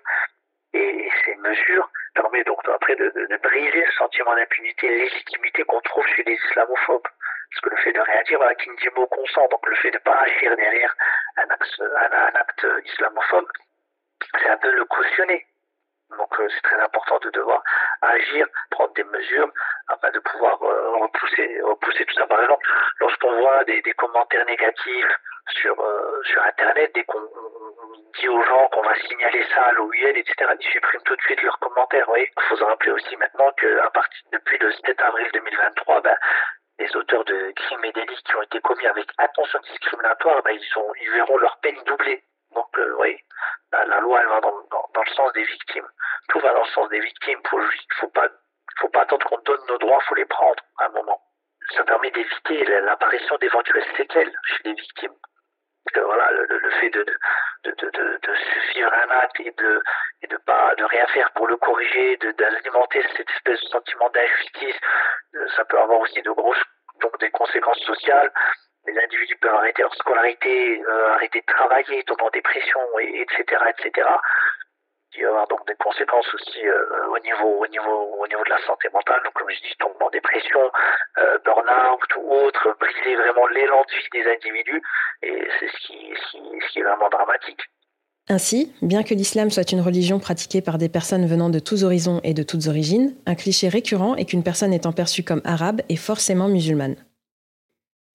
et 0.74 1.10
ces 1.24 1.34
mesures 1.36 1.90
permettent 2.14 2.46
donc 2.46 2.60
après 2.68 2.94
de, 2.96 3.38
briser 3.42 3.84
le 3.84 3.92
sentiment 3.92 4.34
d'impunité 4.34 4.88
légitimité 4.88 5.64
qu'on 5.64 5.80
trouve 5.80 6.06
chez 6.08 6.22
les 6.24 6.34
islamophobes. 6.34 7.02
Parce 7.50 7.60
que 7.62 7.70
le 7.70 7.76
fait 7.78 7.92
de 7.92 8.24
dire, 8.24 8.38
voilà, 8.38 8.54
qui 8.56 8.68
ne 8.68 8.76
dit 8.76 8.88
mot 8.94 9.06
consent, 9.06 9.48
donc 9.50 9.66
le 9.66 9.76
fait 9.76 9.90
de 9.90 9.96
ne 9.96 10.02
pas 10.02 10.20
agir 10.20 10.54
derrière 10.56 10.94
un 11.38 11.46
un, 11.48 12.34
acte 12.34 12.66
islamophobe, 12.84 13.48
c'est 14.38 14.48
un 14.50 14.56
peu 14.58 14.70
le 14.70 14.84
cautionner. 14.84 15.46
Donc 16.16 16.40
euh, 16.40 16.48
c'est 16.54 16.62
très 16.62 16.80
important 16.80 17.18
de 17.18 17.30
devoir 17.30 17.62
agir, 18.02 18.46
prendre 18.70 18.92
des 18.94 19.04
mesures 19.04 19.50
afin 19.88 20.10
de 20.10 20.18
pouvoir 20.20 20.62
euh, 20.62 20.96
repousser, 20.96 21.60
repousser 21.62 22.04
tout 22.06 22.14
ça. 22.14 22.26
Par 22.26 22.40
exemple, 22.42 22.66
lorsqu'on 23.00 23.40
voit 23.40 23.64
des, 23.64 23.82
commentaires 23.94 24.46
négatifs 24.46 25.18
sur, 25.50 25.78
euh, 25.80 26.22
sur 26.24 26.42
Internet, 26.44 26.90
dès 26.94 27.04
qu'on 27.04 27.20
dit 28.18 28.28
aux 28.28 28.42
gens 28.42 28.68
qu'on 28.68 28.82
va 28.82 28.94
signaler 28.94 29.44
ça 29.54 29.62
à 29.64 29.72
l'OUL, 29.72 30.16
etc., 30.16 30.34
ils 30.60 30.66
suppriment 30.66 31.02
tout 31.02 31.16
de 31.16 31.22
suite 31.22 31.42
leurs 31.42 31.58
commentaires. 31.58 32.06
Il 32.16 32.42
faut 32.48 32.56
se 32.56 32.64
rappeler 32.64 32.92
aussi 32.92 33.16
maintenant 33.16 33.50
qu'à 33.52 33.90
partir 33.90 34.22
depuis 34.32 34.58
le 34.58 34.72
7 34.72 35.00
avril 35.02 35.28
2023, 35.32 36.00
ben, 36.02 36.16
les 36.78 36.96
auteurs 36.96 37.24
de 37.24 37.52
crimes 37.56 37.84
et 37.84 37.92
délits 37.92 38.22
qui 38.24 38.36
ont 38.36 38.42
été 38.42 38.60
commis 38.60 38.86
avec 38.86 39.08
attention 39.18 39.58
discriminatoire, 39.60 40.42
ben, 40.42 40.52
ils, 40.52 40.68
sont, 40.72 40.86
ils 41.00 41.10
verront 41.10 41.38
leur 41.38 41.58
peine 41.60 41.82
doublée. 41.86 42.22
Donc, 42.54 42.78
euh, 42.78 42.96
oui, 43.00 43.18
la, 43.72 44.00
loi, 44.00 44.20
elle 44.20 44.28
va 44.28 44.40
dans, 44.40 45.02
le 45.04 45.14
sens 45.14 45.32
des 45.32 45.44
victimes. 45.44 45.88
Tout 46.28 46.40
va 46.40 46.52
dans 46.52 46.64
le 46.64 46.70
sens 46.70 46.88
des 46.88 47.00
victimes. 47.00 47.38
Il 47.44 47.48
faut, 47.48 47.60
faut 48.00 48.08
pas, 48.08 48.28
faut 48.80 48.88
pas 48.88 49.02
attendre 49.02 49.26
qu'on 49.26 49.38
donne 49.38 49.66
nos 49.68 49.78
droits, 49.78 50.00
faut 50.08 50.14
les 50.14 50.24
prendre 50.24 50.62
à 50.78 50.86
un 50.86 50.90
moment. 50.90 51.20
Ça 51.76 51.84
permet 51.84 52.10
d'éviter 52.10 52.64
l'apparition 52.64 53.36
d'éventuelles 53.38 53.86
séquelles 53.96 54.32
chez 54.44 54.62
les 54.64 54.74
victimes 54.74 55.14
voilà, 55.96 56.30
le, 56.32 56.70
fait 56.80 56.90
de, 56.90 57.04
de, 57.64 57.70
de, 57.70 58.84
un 58.84 59.10
acte 59.10 59.40
et 59.40 59.50
de 59.52 59.82
de 60.78 60.84
rien 60.84 61.06
faire 61.06 61.30
pour 61.32 61.46
le 61.46 61.56
corriger, 61.56 62.16
d'alimenter 62.16 63.02
cette 63.16 63.30
espèce 63.30 63.60
de 63.60 63.68
sentiment 63.68 64.08
d'injustice, 64.10 64.76
euh, 65.34 65.46
ça 65.56 65.64
peut 65.64 65.78
avoir 65.78 66.00
aussi 66.00 66.20
de 66.22 66.30
grosses 66.30 66.62
des 67.20 67.30
conséquences 67.30 67.80
sociales. 67.80 68.32
Les 68.88 68.98
individus 68.98 69.36
peuvent 69.36 69.54
arrêter 69.54 69.82
leur 69.82 69.94
scolarité, 69.94 70.82
euh, 70.82 71.14
arrêter 71.14 71.40
de 71.40 71.46
travailler, 71.46 72.02
tomber 72.04 72.24
en 72.24 72.30
dépression, 72.30 72.80
et, 73.00 73.20
etc., 73.22 73.60
etc 73.68 74.08
il 75.16 75.22
y 75.22 75.24
avoir 75.24 75.46
donc 75.48 75.66
des 75.66 75.74
conséquences 75.76 76.32
aussi 76.34 76.66
euh, 76.66 77.06
au 77.08 77.18
niveau 77.20 77.64
au 77.64 77.66
niveau 77.66 78.16
au 78.20 78.26
niveau 78.26 78.44
de 78.44 78.50
la 78.50 78.60
santé 78.66 78.88
mentale 78.92 79.20
donc 79.24 79.32
comme 79.34 79.50
je 79.50 79.60
dis 79.60 79.74
tombement 79.78 80.06
en 80.06 80.10
dépression 80.10 80.60
euh, 81.18 81.38
burn-out 81.44 82.10
ou 82.20 82.34
autre 82.34 82.76
briser 82.78 83.16
vraiment 83.16 83.46
l'élan 83.48 83.84
de 83.88 83.94
vie 83.98 84.08
des 84.12 84.30
individus 84.30 84.82
et 85.22 85.48
c'est 85.58 85.68
ce 85.68 85.86
qui, 85.86 86.14
ce 86.30 86.72
qui 86.72 86.80
est 86.80 86.82
vraiment 86.82 87.08
dramatique 87.08 87.60
ainsi, 88.30 88.74
bien 88.82 89.04
que 89.04 89.14
l'islam 89.14 89.48
soit 89.48 89.72
une 89.72 89.80
religion 89.80 90.18
pratiquée 90.18 90.60
par 90.60 90.76
des 90.76 90.90
personnes 90.90 91.26
venant 91.26 91.48
de 91.48 91.58
tous 91.58 91.82
horizons 91.82 92.20
et 92.24 92.34
de 92.34 92.42
toutes 92.42 92.66
origines, 92.66 93.14
un 93.24 93.34
cliché 93.34 93.68
récurrent 93.68 94.16
est 94.16 94.26
qu'une 94.26 94.42
personne 94.42 94.74
étant 94.74 94.92
perçue 94.92 95.24
comme 95.24 95.40
arabe 95.46 95.80
est 95.88 95.96
forcément 95.96 96.46
musulmane. 96.46 96.96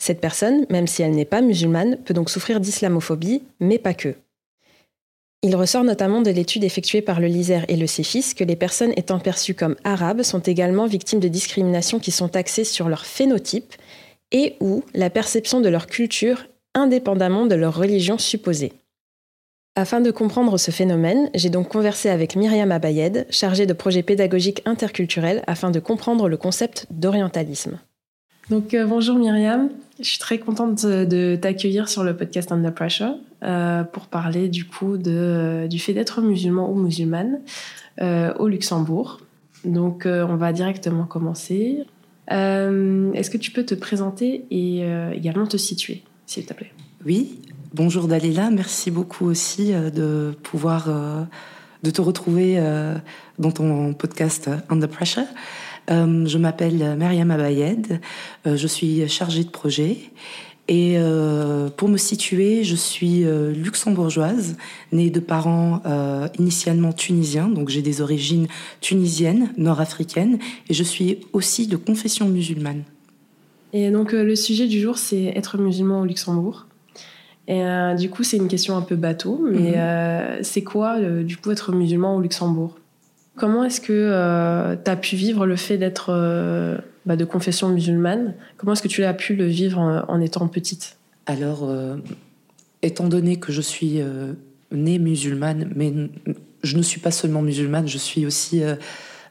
Cette 0.04 0.20
personne, 0.20 0.66
même 0.70 0.86
si 0.86 1.02
elle 1.02 1.12
n'est 1.12 1.24
pas 1.24 1.40
musulmane, 1.40 1.96
peut 1.96 2.14
donc 2.14 2.30
souffrir 2.30 2.60
d'islamophobie, 2.60 3.42
mais 3.62 3.78
pas 3.78 3.94
que. 3.94 4.16
Il 5.44 5.56
ressort 5.56 5.86
notamment 5.86 6.22
de 6.22 6.30
l'étude 6.30 6.66
effectuée 6.66 7.02
par 7.02 7.22
le 7.22 7.28
LISER 7.28 7.62
et 7.70 7.78
le 7.78 7.88
CEFIS 7.88 8.34
que 8.36 8.44
les 8.44 8.58
personnes 8.58 8.92
étant 8.98 9.20
perçues 9.20 9.54
comme 9.54 9.78
arabes 9.86 10.24
sont 10.24 10.42
également 10.42 10.88
victimes 10.88 11.22
de 11.22 11.30
discriminations 11.30 12.00
qui 12.00 12.12
sont 12.12 12.36
axées 12.36 12.66
sur 12.66 12.90
leur 12.90 13.06
phénotype 13.06 13.76
et 14.34 14.58
ou 14.60 14.84
la 14.94 15.10
perception 15.10 15.62
de 15.62 15.70
leur 15.70 15.88
culture 15.88 16.48
indépendamment 16.74 17.46
de 17.46 17.56
leur 17.56 17.74
religion 17.74 18.18
supposée. 18.18 18.74
Afin 19.78 20.02
de 20.02 20.12
comprendre 20.12 20.58
ce 20.58 20.72
phénomène, 20.72 21.30
j'ai 21.34 21.50
donc 21.50 21.70
conversé 21.70 22.10
avec 22.10 22.36
Myriam 22.36 22.74
Abayed, 22.74 23.26
chargée 23.30 23.66
de 23.66 23.72
projets 23.72 24.04
pédagogiques 24.04 24.64
interculturels, 24.66 25.44
afin 25.48 25.72
de 25.72 25.80
comprendre 25.80 26.28
le 26.28 26.36
concept 26.36 26.88
d'orientalisme. 26.92 27.80
Donc 28.50 28.74
euh, 28.74 28.86
bonjour 28.86 29.16
Myriam, 29.16 29.70
je 30.00 30.08
suis 30.08 30.20
très 30.20 30.40
contente 30.40 30.86
de 30.86 31.36
t'accueillir 31.36 31.88
sur 31.88 32.04
le 32.04 32.16
podcast 32.16 32.52
Under 32.52 32.74
Pressure 32.74 33.16
euh, 33.44 33.84
pour 33.84 34.08
parler 34.08 34.50
du 34.50 34.66
coup 34.66 34.98
de, 34.98 35.12
euh, 35.12 35.68
du 35.68 35.80
fait 35.80 35.94
d'être 35.94 36.22
musulman 36.22 36.72
ou 36.72 36.76
musulmane 36.76 37.42
au 38.02 38.48
Luxembourg. 38.48 39.20
Donc 39.66 40.08
on 40.08 40.36
va 40.36 40.52
directement 40.52 41.06
commencer. 41.06 41.84
Est-ce 42.28 43.30
que 43.30 43.38
tu 43.38 43.52
peux 43.52 43.64
te 43.64 43.76
présenter 43.76 44.46
et 44.50 44.84
également 45.14 45.46
te 45.46 45.58
situer, 45.58 46.04
s'il 46.26 46.48
te 46.48 46.54
plaît? 46.54 46.72
Oui, 47.06 47.40
bonjour 47.72 48.08
Dalila, 48.08 48.50
merci 48.50 48.90
beaucoup 48.90 49.28
aussi 49.28 49.74
de 49.74 50.34
pouvoir 50.42 50.90
de 51.84 51.92
te 51.92 52.02
retrouver 52.02 52.60
dans 53.38 53.52
ton 53.52 53.94
podcast 53.94 54.50
Under 54.70 54.90
Pressure. 54.90 55.28
Euh, 55.92 56.26
je 56.26 56.38
m'appelle 56.38 56.96
Myriam 56.98 57.32
Abayed, 57.32 58.00
euh, 58.48 58.56
je 58.56 58.68
suis 58.68 59.08
chargée 59.08 59.44
de 59.44 59.50
projet. 59.50 59.98
Et 60.70 60.96
euh, 60.98 61.70
pour 61.70 61.90
me 61.90 61.98
situer, 61.98 62.64
je 62.64 62.76
suis 62.76 63.26
luxembourgeoise, 63.54 64.56
née 64.94 65.10
de 65.10 65.20
parents 65.20 65.82
initialement 66.40 66.94
tunisiens, 66.94 67.50
donc 67.50 67.68
j'ai 67.68 67.82
des 67.82 68.00
origines 68.00 68.48
tunisiennes, 68.80 69.52
nord-africaines, 69.58 70.40
et 70.70 70.74
je 70.74 70.84
suis 70.84 71.20
aussi 71.34 71.68
de 71.68 71.76
confession 71.76 72.30
musulmane. 72.30 72.84
Et 73.74 73.92
donc 73.92 74.14
le 74.14 74.36
sujet 74.38 74.68
du 74.68 74.80
jour, 74.80 74.98
c'est 74.98 75.34
être 75.36 75.58
musulman 75.58 76.00
au 76.02 76.06
Luxembourg. 76.06 76.68
Et 77.50 77.62
du 78.00 78.10
coup, 78.10 78.24
c'est 78.24 78.38
une 78.38 78.48
question 78.48 78.78
un 78.78 78.84
peu 78.84 78.96
bateau, 78.96 79.46
mais 79.46 79.76
mhm. 79.76 80.44
c'est 80.44 80.64
quoi, 80.64 80.98
du 81.02 81.36
coup, 81.36 81.52
être 81.52 81.74
musulman 81.74 82.16
au 82.16 82.22
Luxembourg? 82.22 82.76
Comment 83.36 83.64
est-ce 83.64 83.82
que 83.82 83.94
euh, 83.94 84.76
tu 84.84 84.92
as 84.92 84.96
pu 84.96 85.16
vivre 85.16 85.46
le 85.46 85.56
fait 85.56 85.78
d'être 85.78 86.08
euh, 86.10 86.78
bah, 87.06 87.16
de 87.16 87.26
confession 87.26 87.70
musulmane? 87.70 88.36
Comment 88.58 88.74
est-ce 88.74 88.84
que 88.84 88.88
tu 88.88 89.04
as 89.04 89.14
pu 89.14 89.36
le 89.36 89.46
vivre 89.46 89.80
en, 89.80 90.22
étant 90.22 90.48
petite? 90.48 90.98
Alors, 91.26 91.64
euh, 91.64 91.98
étant 92.84 93.08
donné 93.08 93.38
que 93.38 93.52
je 93.52 93.62
suis 93.62 94.00
née 94.72 95.00
musulmane, 95.00 95.72
mais 95.76 95.94
je 96.62 96.78
ne 96.78 96.84
suis 96.84 97.00
pas 97.00 97.12
seulement 97.12 97.42
musulmane, 97.42 97.88
je 97.88 97.98
suis 97.98 98.26
aussi 98.26 98.62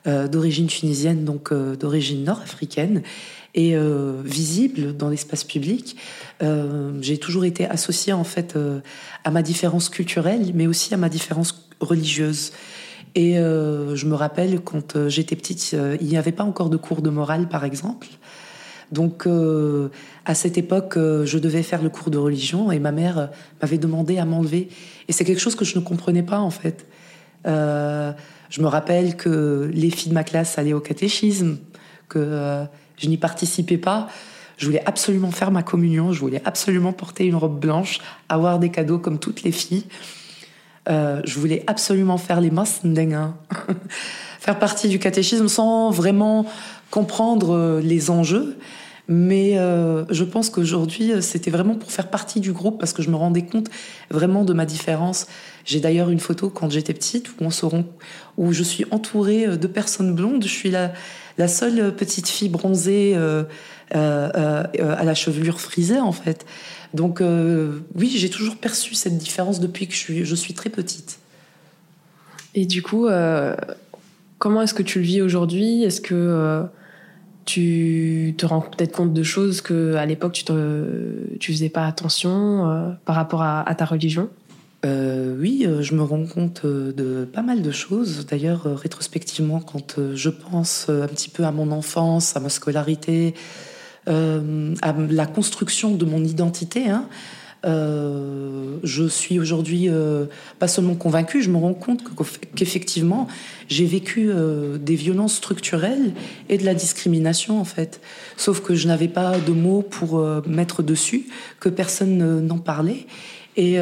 d'origine 0.05 0.67
tunisienne, 0.67 1.25
donc 1.25 1.53
d'origine 1.53 2.25
nord-africaine, 2.25 3.03
et 3.55 3.77
visible 4.25 4.97
dans 4.97 5.11
l'espace 5.11 5.45
public. 5.45 5.97
J'ai 6.41 7.19
toujours 7.19 7.45
été 7.45 7.67
associée 7.67 8.12
en 8.12 8.25
fait 8.25 8.59
à 9.23 9.31
ma 9.31 9.43
différence 9.43 9.88
culturelle, 9.91 10.51
mais 10.55 10.67
aussi 10.67 10.93
à 10.95 10.97
ma 10.97 11.09
différence 11.09 11.69
religieuse. 11.81 12.53
Et 13.14 13.38
euh, 13.38 13.94
je 13.94 14.07
me 14.07 14.14
rappelle 14.14 14.61
quand 14.61 14.96
euh, 14.96 15.09
j'étais 15.09 15.37
petite, 15.37 15.72
euh, 15.75 15.96
il 16.01 16.07
n'y 16.07 16.16
avait 16.16 16.33
pas 16.33 16.44
encore 16.44 16.70
de 16.70 16.77
cours 16.77 17.03
de 17.03 17.11
morale, 17.11 17.48
par 17.48 17.64
exemple. 17.64 18.09
Donc, 18.90 19.27
à 20.27 20.35
cette 20.35 20.59
époque, 20.59 20.98
je 20.98 21.38
devais 21.38 21.62
faire 21.62 21.83
le 21.83 21.88
cours 21.88 22.11
de 22.11 22.18
religion 22.18 22.70
et 22.70 22.79
ma 22.79 22.92
mère 22.92 23.31
m'avait 23.62 23.79
demandé 23.79 24.18
à 24.18 24.27
m'enlever. 24.27 24.68
Et 25.09 25.14
c'est 25.14 25.25
quelque 25.25 25.38
chose 25.38 25.55
que 25.55 25.64
je 25.64 25.79
ne 25.79 25.83
comprenais 25.83 26.22
pas, 26.22 26.40
en 26.40 26.51
fait. 26.51 26.85
je 27.46 28.61
me 28.61 28.66
rappelle 28.66 29.16
que 29.16 29.70
les 29.72 29.88
filles 29.88 30.11
de 30.11 30.14
ma 30.14 30.25
classe 30.25 30.59
allaient 30.59 30.75
au 30.75 30.81
catéchisme, 30.81 31.57
que 32.11 32.66
je 32.98 33.09
n'y 33.09 33.16
participais 33.16 33.79
pas. 33.79 34.09
Je 34.59 34.66
voulais 34.66 34.83
absolument 34.85 35.31
faire 35.31 35.51
ma 35.51 35.62
communion, 35.62 36.12
je 36.12 36.20
voulais 36.20 36.42
absolument 36.44 36.92
porter 36.92 37.25
une 37.25 37.37
robe 37.37 37.59
blanche, 37.59 37.98
avoir 38.29 38.59
des 38.59 38.68
cadeaux 38.68 38.98
comme 38.98 39.18
toutes 39.18 39.42
les 39.42 39.53
filles. 39.53 39.85
Euh, 40.88 41.21
je 41.25 41.38
voulais 41.38 41.62
absolument 41.66 42.18
faire 42.18 42.40
les 42.40 42.51
massendenga, 42.51 43.35
faire 44.40 44.59
partie 44.59 44.88
du 44.88 44.99
catéchisme 44.99 45.47
sans 45.47 45.90
vraiment 45.90 46.45
comprendre 46.90 47.55
euh, 47.55 47.81
les 47.81 48.11
enjeux. 48.11 48.59
Mais 49.09 49.59
euh, 49.59 50.05
je 50.11 50.25
pense 50.25 50.49
qu'aujourd'hui, 50.49 51.12
c'était 51.21 51.51
vraiment 51.51 51.75
pour 51.75 51.90
faire 51.90 52.09
partie 52.09 52.40
du 52.40 52.53
groupe 52.53 52.79
parce 52.79 52.92
que 52.92 53.03
je 53.03 53.11
me 53.11 53.16
rendais 53.16 53.42
compte 53.42 53.68
vraiment 54.11 54.45
de 54.45 54.53
ma 54.53 54.64
différence. 54.64 55.27
J'ai 55.64 55.81
d'ailleurs 55.81 56.11
une 56.11 56.21
photo 56.21 56.51
quand 56.51 56.71
j'étais 56.71 56.95
petite 56.95 57.31
où, 57.31 57.35
on 57.40 57.51
se 57.51 57.66
où 58.37 58.53
je 58.53 58.62
suis 58.62 58.85
entourée 58.90 59.57
de 59.57 59.66
personnes 59.66 60.14
blondes. 60.14 60.45
Je 60.45 60.49
suis 60.49 60.71
la, 60.71 61.49
seule 61.49 61.95
petite 61.95 62.29
fille 62.29 62.49
bronzée 62.49 63.16
euh, 63.94 64.64
à 64.78 65.05
la 65.05 65.14
chevelure 65.14 65.61
frisée 65.61 66.00
en 66.00 66.12
fait. 66.12 66.46
Donc 66.94 67.20
euh, 67.20 67.81
oui, 67.94 68.12
j'ai 68.14 68.31
toujours 68.31 68.57
perçu 68.57 68.94
cette 68.94 69.18
différence 69.18 69.61
depuis 69.61 69.87
que 69.87 69.92
je 69.92 69.98
suis, 69.98 70.24
je 70.24 70.35
suis 70.35 70.55
très 70.55 70.70
petite. 70.70 71.18
Et 72.55 72.66
du 72.66 72.83
coup, 72.83 73.09
comment 74.38 74.62
est-ce 74.62 74.74
que 74.74 74.83
tu 74.83 74.98
le 74.98 75.05
vis 75.05 75.22
aujourd'hui? 75.22 75.85
Est-ce 75.85 76.02
que 76.02 76.64
tu 77.46 78.35
te 78.37 78.44
rends 78.44 78.61
peut-être 78.61 78.94
compte 78.94 79.14
de 79.14 79.22
choses 79.22 79.62
que 79.62 79.94
à 79.94 80.05
l'époque 80.05 80.33
tu 80.35 80.52
ne 80.52 81.37
tu 81.40 81.52
faisais 81.52 81.70
pas 81.70 81.87
attention 81.87 82.94
par 83.07 83.16
rapport 83.16 83.40
à, 83.42 83.74
ta 83.74 83.87
religion? 83.87 84.28
Oui, 84.85 85.66
je 85.81 85.94
me 85.94 86.02
rends 86.02 86.26
compte 86.26 86.66
de 86.66 87.24
pas 87.24 87.40
mal 87.40 87.62
de 87.62 87.70
choses. 87.70 88.26
D'ailleurs, 88.26 88.64
rétrospectivement, 88.78 89.61
quand 89.61 90.14
je 90.14 90.28
pense 90.28 90.90
un 90.90 91.09
petit 91.09 91.31
peu 91.31 91.44
à 91.44 91.52
mon 91.52 91.70
enfance, 91.70 92.37
à 92.37 92.40
ma 92.40 92.50
scolarité, 92.50 93.33
euh, 94.09 94.75
à 94.83 94.93
la 94.93 95.27
construction 95.27 95.93
de 95.93 96.05
mon 96.05 96.25
identité. 96.25 96.88
Hein. 96.88 97.09
Euh, 97.65 98.79
je 98.83 99.07
suis 99.07 99.38
aujourd'hui 99.38 99.88
euh, 99.88 100.25
pas 100.59 100.67
seulement 100.67 100.97
convaincue, 100.97 101.41
je 101.41 101.51
me 101.51 101.57
rends 101.57 101.73
compte 101.73 102.03
qu'effectivement, 102.57 103.29
j'ai 103.69 103.87
vécu 103.87 104.33
des 104.81 104.97
violences 104.97 105.35
structurelles 105.35 106.15
et 106.49 106.59
de 106.59 106.65
la 106.65 106.75
discrimination 106.75 107.61
en 107.61 107.65
fait. 107.65 108.01
Sauf 108.37 108.61
que 108.61 108.75
je 108.75 108.88
n'avais 108.88 109.07
pas 109.07 109.38
de 109.38 109.53
mots 109.53 109.83
pour 109.83 110.21
mettre 110.49 110.83
dessus, 110.83 111.29
que 111.61 111.69
personne 111.69 112.45
n'en 112.45 112.59
parlait. 112.59 113.07
Et 113.57 113.77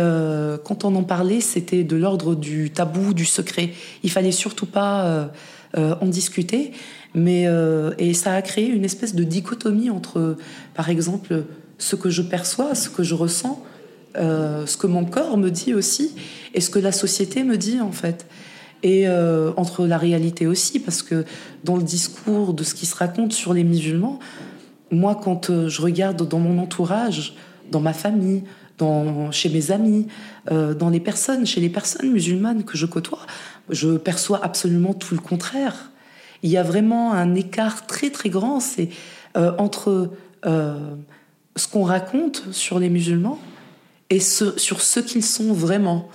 quand 0.65 0.85
on 0.85 0.95
en 0.97 1.05
parlait, 1.05 1.41
c'était 1.41 1.83
de 1.83 1.97
l'ordre 1.97 2.35
du 2.35 2.71
tabou, 2.71 3.15
du 3.15 3.25
secret. 3.25 3.71
Il 4.03 4.11
fallait 4.11 4.33
surtout 4.33 4.67
pas 4.67 5.31
en 5.75 6.07
discuter. 6.07 6.73
Mais, 7.15 7.47
euh, 7.47 7.93
et 7.99 8.15
ça 8.15 8.35
a 8.35 8.43
créé 8.43 8.69
une 8.69 8.85
espèce 8.85 9.15
de 9.15 9.25
dichotomie 9.25 9.91
entre, 9.91 10.37
par 10.75 10.89
exemple, 10.89 11.45
ce 11.79 11.97
que 11.97 12.11
je 12.11 12.23
perçois, 12.23 12.75
ce 12.75 12.89
que 12.89 13.03
je 13.03 13.15
ressens, 13.15 13.63
euh, 14.17 14.67
ce 14.67 14.77
que 14.77 14.87
mon 14.87 15.05
corps 15.05 15.37
me 15.37 15.51
dit 15.51 15.75
aussi, 15.75 16.15
et 16.55 16.61
ce 16.61 16.71
que 16.71 16.79
la 16.79 16.93
société 16.93 17.43
me 17.43 17.57
dit 17.57 17.81
en 17.81 17.93
fait. 17.93 18.27
Et 18.83 19.09
euh, 19.09 19.53
entre 19.57 19.87
la 19.87 19.99
réalité 19.99 20.47
aussi, 20.47 20.79
parce 20.79 21.03
que 21.03 21.25
dans 21.65 21.77
le 21.77 21.83
discours 21.83 22.55
de 22.55 22.65
ce 22.65 22.75
qui 22.75 22.87
se 22.87 22.95
raconte 22.95 23.33
sur 23.33 23.53
les 23.55 23.65
musulmans, 23.65 24.19
moi, 24.91 25.19
quand 25.21 25.69
je 25.69 25.83
regarde 25.83 26.27
dans 26.27 26.39
mon 26.39 26.61
entourage, 26.61 27.35
dans 27.71 27.81
ma 27.81 27.93
famille, 27.93 28.43
dans, 28.79 29.31
chez 29.31 29.49
mes 29.49 29.71
amis, 29.71 30.09
dans 30.51 30.89
les 30.89 30.99
personnes, 30.99 31.47
chez 31.47 31.61
les 31.61 31.69
personnes 31.69 32.11
musulmanes 32.11 32.65
que 32.65 32.77
je 32.77 32.87
côtoie, 32.87 33.21
je 33.69 33.97
perçois 33.99 34.43
absolument 34.43 34.93
tout 34.93 35.15
le 35.15 35.21
contraire 35.21 35.91
il 36.43 36.51
y 36.51 36.57
a 36.57 36.63
vraiment 36.63 37.13
un 37.13 37.35
écart 37.35 37.87
très 37.87 38.11
très 38.11 38.31
grand 38.31 38.61
c'est 38.61 38.89
euh, 39.37 39.53
entre 39.59 40.11
euh, 40.47 40.79
ce 41.57 41.69
qu'on 41.69 41.85
raconte 41.85 42.53
sur 42.53 42.79
les 42.79 42.89
musulmans 42.89 43.39
et 44.09 44.19
sur 44.19 44.59
ce 44.59 45.01
qu'ils 45.01 45.25
sont 45.25 45.53
vraiment. 45.53 46.09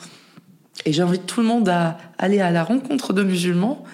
Et 0.86 0.92
j'invite 0.92 1.26
tout 1.26 1.40
le 1.40 1.48
monde 1.48 1.70
à 1.70 1.98
aller 2.18 2.42
à 2.42 2.52
la 2.52 2.64
rencontre 2.64 3.14
de 3.14 3.24
musulmans, 3.24 3.86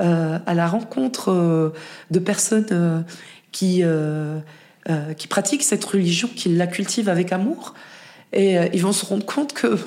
euh, 0.00 0.40
à 0.44 0.54
la 0.54 0.66
rencontre 0.66 1.72
de 2.10 2.18
personnes 2.18 3.04
qui 3.52 3.84
pratiquent 5.28 5.62
cette 5.62 5.84
religion, 5.84 6.28
qui 6.34 6.48
la 6.48 6.66
cultivent 6.66 7.08
avec 7.08 7.32
amour. 7.32 7.74
Et 8.32 8.56
ils 8.72 8.82
vont 8.82 8.92
se 8.92 9.06
rendre 9.06 9.24
compte 9.24 9.52
que 9.52 9.78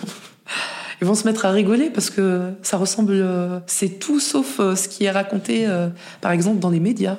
ils 1.01 1.07
vont 1.07 1.15
se 1.15 1.25
mettre 1.27 1.45
à 1.45 1.51
rigoler 1.51 1.89
parce 1.89 2.11
que 2.11 2.51
ça 2.61 2.77
ressemble, 2.77 3.13
euh, 3.13 3.59
c'est 3.65 3.99
tout 3.99 4.19
sauf 4.19 4.59
euh, 4.59 4.75
ce 4.75 4.87
qui 4.87 5.05
est 5.05 5.11
raconté, 5.11 5.67
euh, 5.67 5.89
par 6.21 6.31
exemple, 6.31 6.59
dans 6.59 6.69
les 6.69 6.79
médias. 6.79 7.17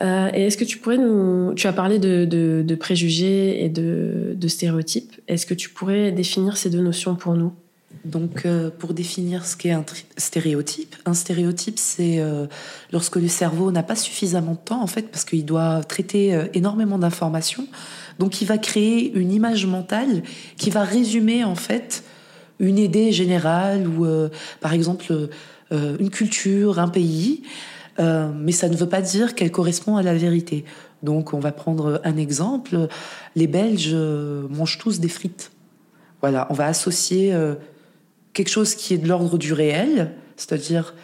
et 0.00 0.46
est-ce 0.46 0.56
que 0.56 0.64
tu 0.64 0.78
pourrais 0.78 0.96
nous, 0.96 1.52
tu 1.54 1.66
as 1.66 1.72
parlé 1.74 1.98
de, 1.98 2.74
préjugés 2.74 3.64
et 3.64 3.68
de, 3.68 4.48
stéréotypes. 4.48 5.12
Est-ce 5.28 5.44
que 5.44 5.54
tu 5.54 5.68
pourrais 5.68 6.10
définir 6.10 6.56
ces 6.56 6.70
deux 6.70 6.80
notions 6.80 7.16
pour 7.16 7.34
nous? 7.34 7.52
Donc, 8.04 8.46
pour 8.78 8.94
définir 8.94 9.46
ce 9.46 9.56
qu'est 9.56 9.72
un 9.72 9.84
stéréotype, 10.16 10.94
un 11.06 11.14
stéréotype, 11.14 11.78
c'est 11.78 12.22
lorsque 12.92 13.16
le 13.16 13.26
cerveau 13.26 13.72
n'a 13.72 13.82
pas 13.82 13.96
suffisamment 13.96 14.52
de 14.52 14.58
temps, 14.58 14.82
en 14.82 14.86
fait, 14.86 15.10
parce 15.10 15.24
qu'il 15.24 15.44
doit 15.46 15.82
traiter 15.82 16.38
énormément 16.52 16.98
d'informations. 16.98 17.66
Donc, 18.18 18.42
il 18.42 18.46
va 18.46 18.58
créer 18.58 19.12
une 19.14 19.32
image 19.32 19.64
mentale 19.66 20.22
qui 20.58 20.68
va 20.68 20.84
résumer, 20.84 21.42
en 21.42 21.56
fait, 21.56 22.04
une 22.58 22.78
idée 22.78 23.12
générale 23.12 23.86
ou, 23.86 24.04
euh, 24.04 24.28
par 24.60 24.72
exemple, 24.72 25.28
euh, 25.72 25.96
une 25.98 26.10
culture, 26.10 26.78
un 26.78 26.88
pays, 26.88 27.42
euh, 27.98 28.30
mais 28.34 28.52
ça 28.52 28.68
ne 28.68 28.76
veut 28.76 28.88
pas 28.88 29.02
dire 29.02 29.34
qu'elle 29.34 29.50
correspond 29.50 29.96
à 29.96 30.02
la 30.02 30.14
vérité. 30.14 30.64
Donc, 31.02 31.34
on 31.34 31.40
va 31.40 31.52
prendre 31.52 32.00
un 32.04 32.16
exemple. 32.16 32.88
Les 33.34 33.46
Belges 33.46 33.94
mangent 33.94 34.78
tous 34.78 34.98
des 35.00 35.08
frites. 35.08 35.52
Voilà, 36.20 36.46
on 36.50 36.54
va 36.54 36.66
associer 36.66 37.34
quelque 38.32 38.48
chose 38.48 38.74
qui 38.74 38.94
est 38.94 38.98
de 38.98 39.06
l'ordre 39.06 39.36
du 39.36 39.52
réel, 39.52 40.12
c'est-à-dire 40.36 40.94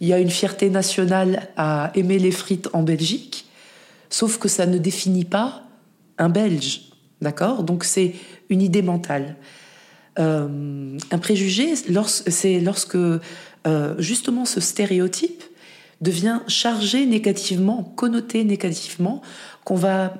il 0.00 0.08
y 0.08 0.12
a 0.12 0.18
une 0.18 0.30
fierté 0.30 0.70
nationale 0.70 1.48
à 1.56 1.92
aimer 1.94 2.18
les 2.18 2.30
frites 2.30 2.68
en 2.72 2.82
Belgique, 2.82 3.46
sauf 4.08 4.38
que 4.38 4.48
ça 4.48 4.66
ne 4.66 4.78
définit 4.78 5.24
pas 5.24 5.62
un 6.18 6.28
Belge, 6.28 6.90
d'accord? 7.20 7.62
Donc 7.62 7.84
c'est 7.84 8.14
une 8.48 8.62
idée 8.62 8.82
mentale. 8.82 9.36
Euh, 10.18 10.98
un 11.10 11.18
préjugé, 11.18 11.74
c'est 11.76 12.60
lorsque 12.60 12.96
euh, 12.96 13.94
justement 13.98 14.44
ce 14.44 14.60
stéréotype 14.60 15.42
devient 16.00 16.40
chargé 16.46 17.06
négativement, 17.06 17.82
connoté 17.82 18.44
négativement, 18.44 19.22
qu'on 19.64 19.76
va 19.76 20.14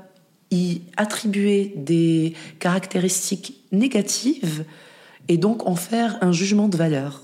y 0.50 0.82
attribuer 0.96 1.72
des 1.76 2.34
caractéristiques 2.58 3.60
négatives 3.72 4.64
et 5.28 5.38
donc 5.38 5.66
en 5.66 5.74
faire 5.74 6.18
un 6.22 6.32
jugement 6.32 6.68
de 6.68 6.76
valeur. 6.76 7.22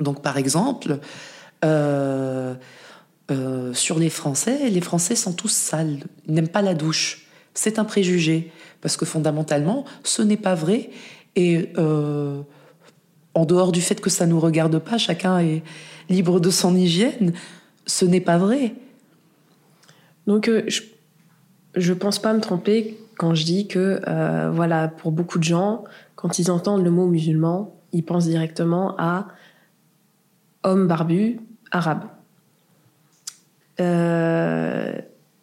Donc 0.00 0.22
par 0.22 0.36
exemple, 0.36 0.98
euh, 1.64 2.54
sur 3.72 3.98
les 3.98 4.10
Français, 4.10 4.68
les 4.68 4.80
Français 4.80 5.16
sont 5.16 5.32
tous 5.32 5.52
sales, 5.52 6.00
ils 6.26 6.34
n'aiment 6.34 6.48
pas 6.48 6.62
la 6.62 6.74
douche. 6.74 7.26
C'est 7.54 7.78
un 7.78 7.84
préjugé, 7.84 8.52
parce 8.80 8.96
que 8.96 9.04
fondamentalement, 9.04 9.84
ce 10.02 10.22
n'est 10.22 10.36
pas 10.36 10.54
vrai, 10.54 10.90
et 11.36 11.70
euh, 11.78 12.42
en 13.34 13.44
dehors 13.44 13.72
du 13.72 13.80
fait 13.80 14.00
que 14.00 14.10
ça 14.10 14.26
ne 14.26 14.32
nous 14.32 14.40
regarde 14.40 14.78
pas, 14.78 14.98
chacun 14.98 15.38
est 15.38 15.62
libre 16.08 16.40
de 16.40 16.50
son 16.50 16.76
hygiène, 16.76 17.32
ce 17.86 18.04
n'est 18.04 18.20
pas 18.20 18.38
vrai. 18.38 18.74
Donc 20.26 20.48
euh, 20.48 20.64
je 21.74 21.92
ne 21.92 21.98
pense 21.98 22.18
pas 22.18 22.32
me 22.32 22.40
tromper 22.40 22.98
quand 23.16 23.34
je 23.34 23.44
dis 23.44 23.68
que, 23.68 24.00
euh, 24.06 24.50
voilà, 24.52 24.88
pour 24.88 25.12
beaucoup 25.12 25.38
de 25.38 25.44
gens, 25.44 25.84
quand 26.16 26.38
ils 26.38 26.50
entendent 26.50 26.82
le 26.82 26.90
mot 26.90 27.06
musulman, 27.06 27.74
ils 27.92 28.04
pensent 28.04 28.26
directement 28.26 28.96
à 28.98 29.28
homme 30.62 30.86
barbu 30.86 31.40
arabe. 31.70 32.04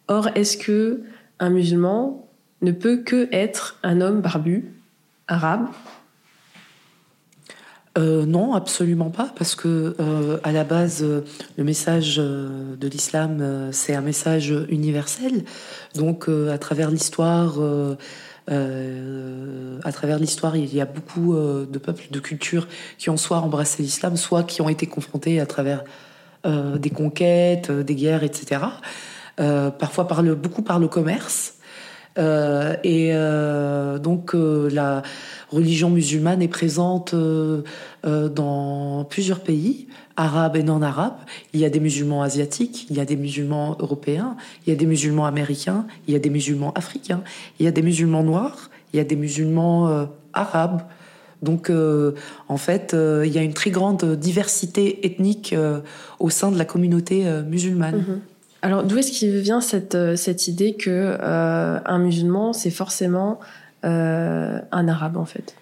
or, 0.08 0.28
est-ce 0.34 0.56
que 0.56 1.02
un 1.38 1.50
musulman 1.50 2.28
ne 2.60 2.72
peut 2.72 2.98
que 2.98 3.28
être 3.32 3.78
un 3.82 4.00
homme 4.00 4.20
barbu? 4.20 4.81
Arabe 5.28 5.68
euh, 7.98 8.24
non, 8.24 8.54
absolument 8.54 9.10
pas, 9.10 9.30
parce 9.36 9.54
que 9.54 9.94
euh, 10.00 10.38
à 10.44 10.52
la 10.52 10.64
base, 10.64 11.02
euh, 11.02 11.20
le 11.58 11.64
message 11.64 12.16
de 12.16 12.88
l'islam, 12.88 13.68
c'est 13.72 13.94
un 13.94 14.00
message 14.00 14.54
universel. 14.70 15.44
Donc, 15.94 16.28
à 16.28 16.56
travers 16.58 16.90
l'histoire, 16.90 17.58
à 18.48 19.92
travers 19.92 20.18
l'histoire, 20.18 20.56
il 20.56 20.74
y 20.74 20.80
a 20.80 20.86
beaucoup 20.86 21.34
de 21.36 21.78
peuples, 21.78 22.06
de 22.10 22.18
cultures 22.18 22.66
qui 22.98 23.10
ont 23.10 23.18
soit 23.18 23.38
embrassé 23.38 23.82
l'islam, 23.82 24.16
soit 24.16 24.44
qui 24.44 24.62
ont 24.62 24.68
été 24.68 24.86
confrontés 24.86 25.38
à 25.38 25.46
travers 25.46 25.84
des 26.46 26.90
conquêtes, 26.90 27.70
des 27.70 27.94
guerres, 27.94 28.24
etc. 28.24 28.62
parfois 29.36 30.04
beaucoup 30.34 30.62
par 30.62 30.78
le 30.78 30.88
commerce. 30.88 31.54
Et 32.16 33.12
donc 34.02 34.34
la 34.34 35.02
religion 35.50 35.90
musulmane 35.90 36.42
est 36.42 36.48
présente 36.48 37.14
dans 38.04 39.06
plusieurs 39.08 39.40
pays, 39.40 39.86
arabes 40.16 40.56
et 40.56 40.62
non 40.62 40.82
arabes. 40.82 41.18
Il 41.54 41.60
y 41.60 41.64
a 41.64 41.70
des 41.70 41.80
musulmans 41.80 42.22
asiatiques, 42.22 42.86
il 42.90 42.96
y 42.96 43.00
a 43.00 43.04
des 43.04 43.16
musulmans 43.16 43.76
européens, 43.80 44.36
il 44.66 44.70
y 44.70 44.72
a 44.72 44.76
des 44.76 44.86
musulmans 44.86 45.26
américains, 45.26 45.86
il 46.06 46.12
y 46.12 46.16
a 46.16 46.20
des 46.20 46.30
musulmans 46.30 46.72
africains, 46.74 47.22
il 47.58 47.64
y 47.64 47.68
a 47.68 47.72
des 47.72 47.82
musulmans 47.82 48.22
noirs, 48.22 48.70
il 48.92 48.98
y 48.98 49.00
a 49.00 49.04
des 49.04 49.16
musulmans 49.16 50.08
arabes. 50.32 50.82
Donc, 51.42 51.70
euh, 51.70 52.12
en 52.48 52.56
fait, 52.56 52.94
euh, 52.94 53.24
il 53.26 53.32
y 53.32 53.38
a 53.38 53.42
une 53.42 53.52
très 53.52 53.70
grande 53.70 54.16
diversité 54.16 55.04
ethnique 55.04 55.52
euh, 55.52 55.80
au 56.20 56.30
sein 56.30 56.52
de 56.52 56.58
la 56.58 56.64
communauté 56.64 57.24
musulmane. 57.46 57.96
Mhm. 57.96 58.20
Alors, 58.62 58.84
d'où 58.84 58.96
est-ce 58.98 59.10
qu'il 59.10 59.36
vient 59.38 59.60
cette, 59.60 60.16
cette 60.16 60.48
idée 60.48 60.74
que 60.74 61.18
un 61.20 61.98
musulman, 61.98 62.52
c'est 62.52 62.70
forcément 62.70 63.40
un 63.82 64.88
arabe, 64.88 65.16
en 65.16 65.24
fait? 65.24 65.56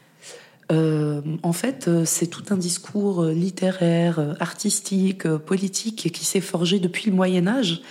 En 0.71 1.53
fait, 1.53 1.89
c'est 2.05 2.27
tout 2.27 2.45
un 2.51 2.57
discours 2.57 3.25
littéraire, 3.25 4.37
artistique, 4.39 5.27
politique 5.27 6.13
qui 6.13 6.25
s'est 6.27 6.43
forgé 6.43 6.79
depuis 6.79 7.11
le 7.11 7.17
Moyen 7.17 7.47
Âge. 7.47 7.83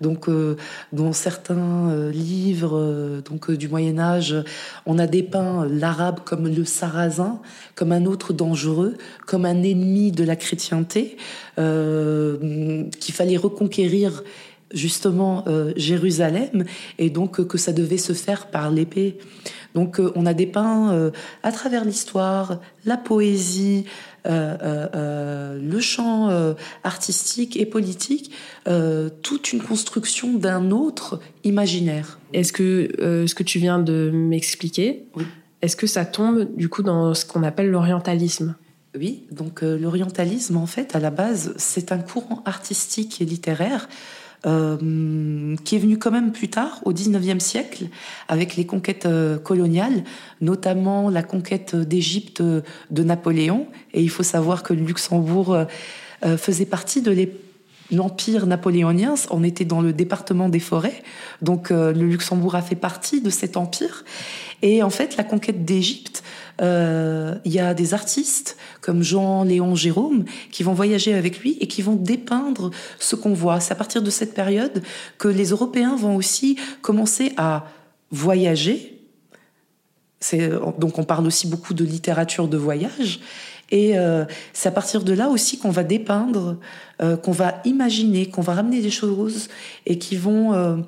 Donc 0.00 0.28
euh, 0.28 0.56
dans 0.92 1.12
certains 1.12 1.90
euh, 1.90 2.10
livres 2.10 2.78
euh, 2.78 3.20
donc 3.20 3.50
du 3.50 3.68
Moyen 3.68 3.98
Âge, 3.98 4.36
on 4.86 4.98
a 4.98 5.06
dépeint 5.06 5.66
l'arabe 5.66 6.20
comme 6.24 6.48
le 6.48 6.64
sarrasin, 6.64 7.40
comme 7.74 7.92
un 7.92 8.04
autre 8.04 8.32
dangereux, 8.32 8.96
comme 9.26 9.44
un 9.44 9.62
ennemi 9.62 10.12
de 10.12 10.24
la 10.24 10.36
chrétienté, 10.36 11.16
qu'il 11.56 13.14
fallait 13.14 13.36
reconquérir 13.36 14.22
justement 14.74 15.44
Jérusalem 15.76 16.64
et 16.98 17.10
donc 17.10 17.46
que 17.46 17.58
ça 17.58 17.72
devait 17.72 17.98
se 17.98 18.12
faire 18.12 18.46
par 18.46 18.70
l'épée. 18.70 19.18
Donc 19.74 20.00
on 20.14 20.26
a 20.26 20.34
dépeint 20.34 21.10
à 21.42 21.52
travers 21.52 21.84
l'histoire, 21.84 22.60
la 22.84 22.96
poésie, 22.96 23.86
euh, 24.26 24.56
euh, 24.62 24.86
euh, 24.94 25.58
le 25.60 25.80
champ 25.80 26.30
artistique 26.82 27.58
et 27.58 27.66
politique 27.66 28.32
toute 29.22 29.52
une 29.52 29.60
construction 29.60 30.34
d'un 30.34 30.70
autre 30.70 31.20
imaginaire. 31.44 32.18
Est-ce 32.32 32.52
que 32.52 32.88
ce 32.98 33.34
que 33.34 33.42
tu 33.42 33.58
viens 33.58 33.78
de 33.78 34.10
m'expliquer, 34.12 35.06
est-ce 35.60 35.76
que 35.76 35.86
ça 35.86 36.04
tombe 36.04 36.56
du 36.56 36.68
coup 36.68 36.82
dans 36.82 37.14
ce 37.14 37.26
qu'on 37.26 37.42
appelle 37.42 37.70
l'orientalisme? 37.70 38.54
Oui, 38.96 39.26
donc 39.32 39.62
l'orientalisme, 39.62 40.56
en 40.56 40.66
fait, 40.66 40.94
à 40.94 41.00
la 41.00 41.10
base, 41.10 41.52
c'est 41.56 41.90
un 41.90 41.98
courant 41.98 42.42
artistique 42.46 43.20
et 43.20 43.24
littéraire 43.24 43.88
euh, 44.46 45.56
qui 45.64 45.76
est 45.76 45.78
venu 45.78 45.98
quand 45.98 46.10
même 46.10 46.32
plus 46.32 46.48
tard, 46.48 46.80
au 46.84 46.92
19e 46.92 47.40
siècle, 47.40 47.86
avec 48.28 48.56
les 48.56 48.66
conquêtes 48.66 49.06
euh, 49.06 49.38
coloniales, 49.38 50.04
notamment 50.40 51.08
la 51.08 51.22
conquête 51.22 51.74
d'Égypte 51.74 52.42
de 52.42 53.02
Napoléon. 53.02 53.66
Et 53.94 54.02
il 54.02 54.10
faut 54.10 54.22
savoir 54.22 54.62
que 54.62 54.74
le 54.74 54.84
Luxembourg 54.84 55.54
euh, 55.54 56.36
faisait 56.36 56.66
partie 56.66 57.00
de 57.00 57.28
l'empire 57.90 58.46
napoléonien. 58.46 59.14
On 59.30 59.42
était 59.42 59.64
dans 59.64 59.80
le 59.80 59.92
département 59.92 60.48
des 60.48 60.60
forêts, 60.60 61.02
donc 61.42 61.70
le 61.70 61.92
Luxembourg 61.92 62.54
a 62.54 62.62
fait 62.62 62.76
partie 62.76 63.20
de 63.20 63.30
cet 63.30 63.56
empire. 63.56 64.04
Et 64.62 64.82
en 64.82 64.90
fait, 64.90 65.16
la 65.16 65.24
conquête 65.24 65.64
d'Égypte 65.64 66.13
euh, 66.60 67.34
il 67.44 67.52
y 67.52 67.58
a 67.58 67.74
des 67.74 67.94
artistes 67.94 68.56
comme 68.80 69.02
Jean-Léon 69.02 69.74
Jérôme 69.74 70.24
qui 70.50 70.62
vont 70.62 70.72
voyager 70.72 71.14
avec 71.14 71.40
lui 71.40 71.56
et 71.60 71.66
qui 71.66 71.82
vont 71.82 71.96
dépeindre 71.96 72.70
ce 72.98 73.16
qu'on 73.16 73.34
voit. 73.34 73.60
C'est 73.60 73.72
à 73.72 73.76
partir 73.76 74.02
de 74.02 74.10
cette 74.10 74.34
période 74.34 74.82
que 75.18 75.28
les 75.28 75.50
Européens 75.50 75.96
vont 75.96 76.16
aussi 76.16 76.56
commencer 76.80 77.32
à 77.36 77.66
voyager. 78.10 79.00
Donc 80.78 80.98
on 80.98 81.04
parle 81.04 81.26
aussi 81.26 81.48
beaucoup 81.48 81.74
de 81.74 81.84
littérature 81.84 82.48
de 82.48 82.56
voyage. 82.56 83.20
Et 83.70 83.98
euh, 83.98 84.24
c'est 84.52 84.68
à 84.68 84.72
partir 84.72 85.02
de 85.02 85.12
là 85.12 85.28
aussi 85.28 85.58
qu'on 85.58 85.70
va 85.70 85.82
dépeindre, 85.82 86.58
euh, 87.02 87.16
qu'on 87.16 87.32
va 87.32 87.60
imaginer, 87.64 88.28
qu'on 88.28 88.42
va 88.42 88.54
ramener 88.54 88.80
des 88.80 88.90
choses 88.90 89.48
et 89.86 89.98
qui 89.98 90.16
vont 90.16 90.84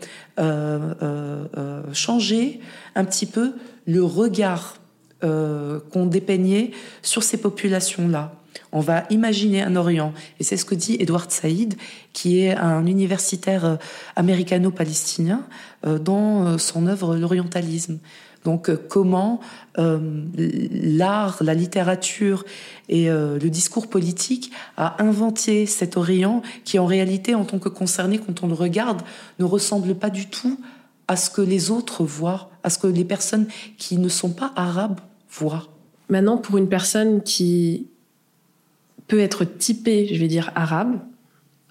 changer 1.93 2.61
un 2.95 3.05
petit 3.05 3.27
peu 3.27 3.55
le 3.87 4.05
regard 4.05 4.77
euh, 5.25 5.81
qu'on 5.93 6.05
dépeignait 6.05 6.73
sur 7.01 7.23
ces 7.23 7.39
populations-là. 7.39 8.35
On 8.71 8.81
va 8.81 9.05
imaginer 9.09 9.63
un 9.63 9.75
Orient. 9.75 10.13
Et 10.39 10.45
c'est 10.45 10.59
ce 10.59 10.67
que 10.67 10.75
dit 10.75 10.99
Edward 11.01 11.31
Saïd, 11.31 11.75
qui 12.13 12.41
est 12.41 12.55
un 12.55 12.85
universitaire 12.85 13.65
euh, 13.65 13.77
américano-palestinien, 14.17 15.47
euh, 15.87 15.99
dans 15.99 16.59
son 16.59 16.87
œuvre 16.87 17.17
L'orientalisme. 17.17 17.99
Donc 18.45 18.71
comment 18.89 19.41
l'art, 19.77 21.39
la 21.41 21.55
littérature 21.55 22.45
et 22.89 23.09
le 23.09 23.49
discours 23.49 23.89
politique 23.89 24.53
a 24.77 25.03
inventé 25.03 25.67
cet 25.67 25.97
Orient 25.97 26.43
qui 26.65 26.79
en 26.79 26.87
réalité, 26.87 27.35
en 27.35 27.45
tant 27.45 27.59
que 27.59 27.69
concerné, 27.69 28.19
quand 28.19 28.45
on 28.45 28.47
le 28.47 28.55
regarde, 28.55 29.03
ne 29.41 29.45
ressemble 29.45 29.97
pas 29.97 30.11
du 30.11 30.29
tout 30.29 30.61
à 31.09 31.17
ce 31.17 31.31
que 31.31 31.41
les 31.41 31.71
autres 31.71 32.05
voient, 32.05 32.51
à 32.63 32.71
ce 32.71 32.79
que 32.79 32.87
les 32.87 33.05
personnes 33.05 33.47
qui 33.79 33.99
ne 33.99 34.09
sont 34.09 34.31
pas 34.31 34.53
arabes 34.57 35.01
voient. 35.31 35.69
Maintenant, 36.09 36.37
pour 36.37 36.57
une 36.59 36.69
personne 36.69 37.23
qui 37.23 37.89
peut 39.09 39.21
être 39.21 39.45
typée, 39.45 40.09
je 40.13 40.19
vais 40.19 40.29
dire 40.29 40.51
arabe, 40.55 40.99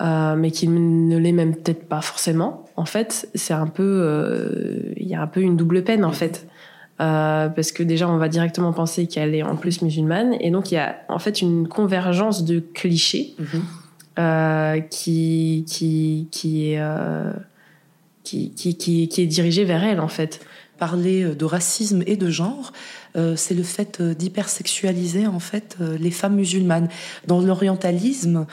euh, 0.02 0.36
mais 0.36 0.52
qui 0.52 0.67
ne 0.67 1.17
l'est 1.17 1.32
même 1.32 1.56
peut-être 1.56 1.88
pas 1.88 2.02
forcément, 2.02 2.65
en 2.76 2.86
fait, 2.86 3.30
c'est 3.34 3.54
un 3.54 3.67
peu, 3.67 3.84
euh, 3.84 4.93
il 4.98 5.08
y 5.08 5.15
a 5.15 5.21
un 5.21 5.28
peu 5.28 5.41
une 5.41 5.56
double 5.56 5.84
peine 5.84 6.04
en 6.04 6.12
fait. 6.12 6.48
Euh, 7.02 7.50
parce 7.50 7.74
que 7.74 7.84
déjà 7.84 8.08
on 8.08 8.17
va 8.17 8.30
directement 8.30 8.71
penser 8.71 9.06
qu'elle 9.08 9.36
est 9.36 9.43
en 9.43 9.58
plus 9.58 9.82
musulmane 9.82 10.38
et 10.39 10.50
donc 10.50 10.71
il 10.71 10.76
y 10.76 10.78
a 10.78 10.95
en 11.10 11.19
fait 11.19 11.41
une 11.41 11.67
convergence 11.67 12.45
de 12.45 12.62
clichés 12.62 13.36
mhm. 13.38 14.82
qui 14.89 15.65
qui 15.67 16.30
qui 16.32 16.71
est 16.71 16.82
qui, 18.25 19.17
est 19.17 19.27
dirigé 19.27 19.63
vers 19.63 19.83
elle 19.83 19.99
en 19.99 20.07
fait. 20.07 20.41
Parler 20.77 21.23
euh, 21.23 21.35
de 21.35 21.45
racisme 21.45 22.03
et 22.05 22.17
de 22.17 22.29
genre, 22.29 22.73
euh, 23.15 23.38
c'est 23.38 23.53
le 23.53 23.63
fait 23.63 24.01
euh, 24.01 24.13
d'hypersexualiser 24.13 25.25
en 25.25 25.39
fait 25.39 25.77
les 25.79 26.11
femmes 26.11 26.35
musulmanes. 26.35 26.89
Dans 27.27 27.39
l'orientalisme 27.39 28.45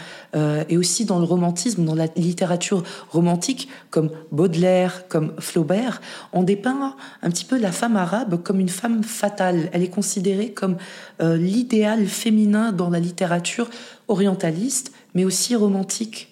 et 0.69 0.77
aussi 0.77 1.05
dans 1.05 1.19
le 1.19 1.25
romantisme, 1.25 1.85
dans 1.85 1.95
la 1.95 2.07
littérature 2.17 2.83
romantique, 3.11 3.69
comme 3.91 4.11
Baudelaire, 4.31 5.09
comme 5.09 5.33
Flaubert, 5.39 6.01
on 6.33 6.43
dépeint 6.43 6.97
un 7.23 7.31
petit 7.31 7.45
peu 7.45 7.59
la 7.59 7.73
femme 7.73 7.97
arabe 7.97 8.43
comme 8.43 8.61
une 8.61 8.69
femme 8.69 9.03
fatale. 9.03 9.69
Elle 9.73 9.83
est 9.83 9.89
considérée 9.89 10.53
comme 10.53 10.77
l'idéal 11.21 12.07
féminin 12.07 12.73
dans 12.73 12.91
la 12.91 13.01
littérature 13.01 13.69
orientaliste, 14.09 14.93
mais 15.15 15.25
aussi 15.25 15.55
romantique. 15.55 16.32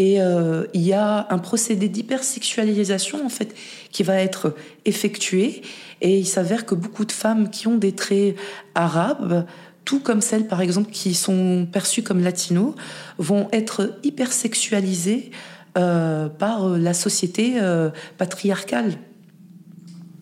Et 0.00 0.18
euh, 0.18 0.64
il 0.72 0.80
y 0.80 0.94
a 0.94 1.26
un 1.28 1.36
procédé 1.36 1.90
d'hypersexualisation 1.90 3.22
en 3.22 3.28
fait 3.28 3.54
qui 3.92 4.02
va 4.02 4.14
être 4.14 4.56
effectué. 4.86 5.60
Et 6.00 6.18
il 6.18 6.24
s'avère 6.24 6.64
que 6.64 6.74
beaucoup 6.74 7.04
de 7.04 7.12
femmes 7.12 7.50
qui 7.50 7.68
ont 7.68 7.76
des 7.76 7.92
traits 7.92 8.34
arabes, 8.74 9.44
tout 9.84 10.00
comme 10.00 10.22
celles 10.22 10.46
par 10.46 10.62
exemple 10.62 10.90
qui 10.90 11.12
sont 11.12 11.68
perçues 11.70 12.02
comme 12.02 12.24
latinos, 12.24 12.74
vont 13.18 13.48
être 13.52 13.98
hypersexualisées 14.02 15.32
euh, 15.76 16.30
par 16.30 16.66
la 16.66 16.94
société 16.94 17.56
euh, 17.60 17.90
patriarcale. 18.16 18.94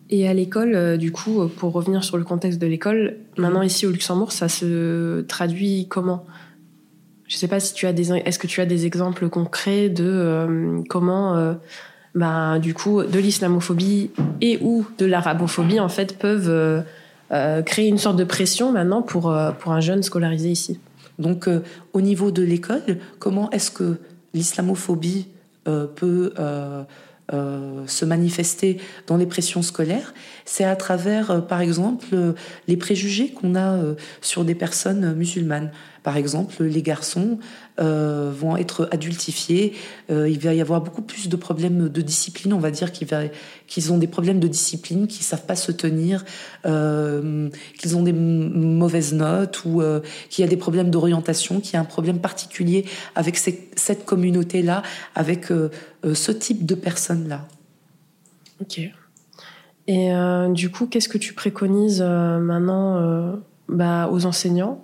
Et 0.09 0.27
à 0.27 0.33
l'école, 0.33 0.97
du 0.97 1.13
coup, 1.13 1.47
pour 1.47 1.71
revenir 1.71 2.03
sur 2.03 2.17
le 2.17 2.25
contexte 2.25 2.59
de 2.59 2.67
l'école, 2.67 3.15
maintenant 3.37 3.61
ici 3.61 3.85
au 3.85 3.91
Luxembourg, 3.91 4.33
ça 4.33 4.49
se 4.49 5.21
traduit 5.21 5.87
comment? 5.87 6.25
Je 7.29 7.37
sais 7.37 7.47
pas 7.47 7.59
si 7.61 7.73
tu 7.73 7.85
as 7.85 7.93
des, 7.93 8.11
est-ce 8.11 8.39
que 8.39 8.47
tu 8.47 8.59
as 8.59 8.65
des 8.65 8.85
exemples 8.85 9.29
concrets 9.29 9.87
de 9.87 10.03
euh, 10.03 10.81
comment, 10.89 11.37
euh, 11.37 11.53
bah, 12.15 12.57
du 12.57 12.73
coup, 12.73 13.03
de 13.03 13.19
l'islamophobie 13.19 14.09
et 14.41 14.57
ou 14.61 14.85
de 14.97 15.05
l'arabophobie 15.05 15.79
en 15.79 15.89
fait 15.89 16.17
peuvent 16.17 16.49
euh, 16.49 17.61
créer 17.61 17.87
une 17.87 17.99
sorte 17.99 18.17
de 18.17 18.23
pression 18.23 18.71
maintenant 18.71 19.03
pour 19.03 19.33
pour 19.59 19.71
un 19.71 19.79
jeune 19.79 20.01
scolarisé 20.01 20.49
ici? 20.49 20.79
Donc, 21.19 21.47
au 21.93 22.01
niveau 22.01 22.31
de 22.31 22.41
l'école, 22.41 22.97
comment 23.19 23.51
est-ce 23.51 23.69
que 23.69 23.99
l'islamophobie 24.33 25.27
peut 25.65 26.33
se 27.29 28.05
manifester 28.05 28.77
dans 29.05 29.17
les 29.17 29.25
pressions 29.25 29.61
scolaires, 29.61 30.13
c'est 30.45 30.63
à 30.63 30.77
travers, 30.77 31.45
par 31.45 31.59
exemple, 31.59 32.05
les 32.69 32.77
préjugés 32.77 33.31
qu'on 33.31 33.55
a 33.55 33.77
sur 34.21 34.45
des 34.45 34.55
personnes 34.55 35.13
musulmanes. 35.13 35.71
Par 36.03 36.17
exemple, 36.17 36.63
les 36.63 36.81
garçons 36.81 37.39
euh, 37.79 38.31
vont 38.33 38.57
être 38.57 38.87
adultifiés. 38.91 39.73
Euh, 40.09 40.29
il 40.29 40.39
va 40.39 40.53
y 40.53 40.61
avoir 40.61 40.81
beaucoup 40.81 41.01
plus 41.01 41.29
de 41.29 41.35
problèmes 41.35 41.89
de 41.89 42.01
discipline. 42.01 42.53
On 42.53 42.59
va 42.59 42.71
dire 42.71 42.91
qu'ils 42.91 43.93
ont 43.93 43.97
des 43.97 44.07
problèmes 44.07 44.39
de 44.39 44.47
discipline, 44.47 45.07
qu'ils 45.07 45.23
savent 45.23 45.45
pas 45.45 45.55
se 45.55 45.71
tenir, 45.71 46.25
euh, 46.65 47.49
qu'ils 47.77 47.97
ont 47.97 48.03
des 48.03 48.13
mauvaises 48.13 49.13
notes 49.13 49.63
ou 49.65 49.81
qu'il 50.29 50.43
y 50.43 50.47
a 50.47 50.49
des 50.49 50.57
problèmes 50.57 50.89
d'orientation, 50.89 51.59
qu'il 51.59 51.73
y 51.73 51.77
a 51.77 51.81
un 51.81 51.85
problème 51.85 52.19
particulier 52.19 52.85
avec 53.15 53.37
cette 53.37 54.05
communauté-là, 54.05 54.83
avec 55.15 55.47
ce 55.47 56.31
type 56.31 56.65
de 56.65 56.75
personnes-là. 56.75 57.47
Ok. 58.61 58.81
Et 59.87 60.11
du 60.49 60.69
coup, 60.69 60.87
qu'est-ce 60.87 61.09
que 61.09 61.17
tu 61.17 61.33
préconises 61.33 62.01
maintenant 62.01 63.39
bah, 63.67 64.09
aux 64.11 64.25
enseignants? 64.25 64.83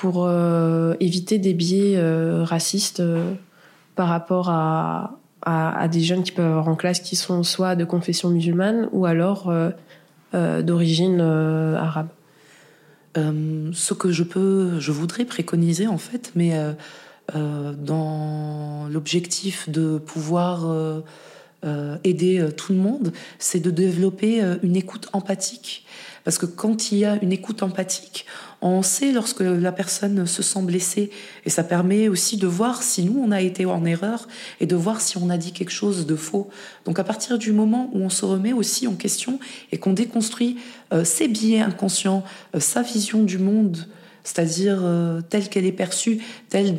Pour 0.00 0.24
euh, 0.24 0.94
éviter 0.98 1.38
des 1.38 1.52
biais 1.52 1.98
euh, 1.98 2.42
racistes 2.42 3.00
euh, 3.00 3.34
par 3.96 4.08
rapport 4.08 4.48
à, 4.48 5.18
à, 5.42 5.88
des 5.88 6.00
jeunes 6.00 6.22
qui 6.22 6.32
peuvent 6.32 6.46
avoir 6.46 6.68
en 6.68 6.74
classe 6.74 7.00
qui 7.00 7.16
sont 7.16 7.42
soit 7.42 7.76
de 7.76 7.84
confession 7.84 8.30
musulmane 8.30 8.88
ou 8.92 9.04
alors 9.04 9.52
d'origine 10.32 11.20
arabe. 11.20 12.08
ce 13.14 13.92
que 13.94 14.10
je 14.10 14.22
peux, 14.22 14.80
je 14.80 14.90
voudrais 14.92 15.26
préconiser 15.26 15.86
en 15.86 15.98
fait, 15.98 16.32
mais 16.34 16.52
dans 17.34 18.86
l'objectif 18.90 19.68
de 19.68 19.98
pouvoir 19.98 20.66
aider 22.04 22.48
tout 22.56 22.72
le 22.72 22.78
monde, 22.78 23.12
c'est 23.38 23.60
de 23.60 23.70
développer 23.70 24.42
une 24.62 24.76
écoute 24.76 25.08
empathique. 25.12 25.84
Parce 26.24 26.38
que 26.38 26.46
quand 26.46 26.92
il 26.92 26.98
y 26.98 27.04
a 27.04 27.18
une 27.22 27.32
écoute 27.32 27.62
empathique, 27.62 28.26
on 28.62 28.82
sait 28.82 29.12
lorsque 29.12 29.40
la 29.40 29.72
personne 29.72 30.26
se 30.26 30.42
sent 30.42 30.62
blessée 30.62 31.10
et 31.46 31.50
ça 31.50 31.64
permet 31.64 32.08
aussi 32.08 32.36
de 32.36 32.46
voir 32.46 32.82
si 32.82 33.04
nous 33.04 33.18
on 33.18 33.30
a 33.30 33.40
été 33.40 33.64
en 33.64 33.84
erreur 33.86 34.28
et 34.60 34.66
de 34.66 34.76
voir 34.76 35.00
si 35.00 35.16
on 35.16 35.30
a 35.30 35.38
dit 35.38 35.52
quelque 35.52 35.70
chose 35.70 36.06
de 36.06 36.16
faux. 36.16 36.50
Donc 36.84 36.98
à 36.98 37.04
partir 37.04 37.38
du 37.38 37.52
moment 37.52 37.90
où 37.94 38.00
on 38.00 38.10
se 38.10 38.24
remet 38.24 38.52
aussi 38.52 38.86
en 38.86 38.94
question 38.94 39.38
et 39.72 39.78
qu'on 39.78 39.94
déconstruit 39.94 40.58
euh, 40.92 41.04
ses 41.04 41.26
biais 41.26 41.60
inconscients, 41.60 42.22
euh, 42.54 42.60
sa 42.60 42.82
vision 42.82 43.22
du 43.22 43.38
monde, 43.38 43.86
c'est-à-dire 44.24 44.80
euh, 44.82 45.22
telle 45.22 45.48
qu'elle 45.48 45.64
est 45.64 45.72
perçue, 45.72 46.20
telle 46.50 46.76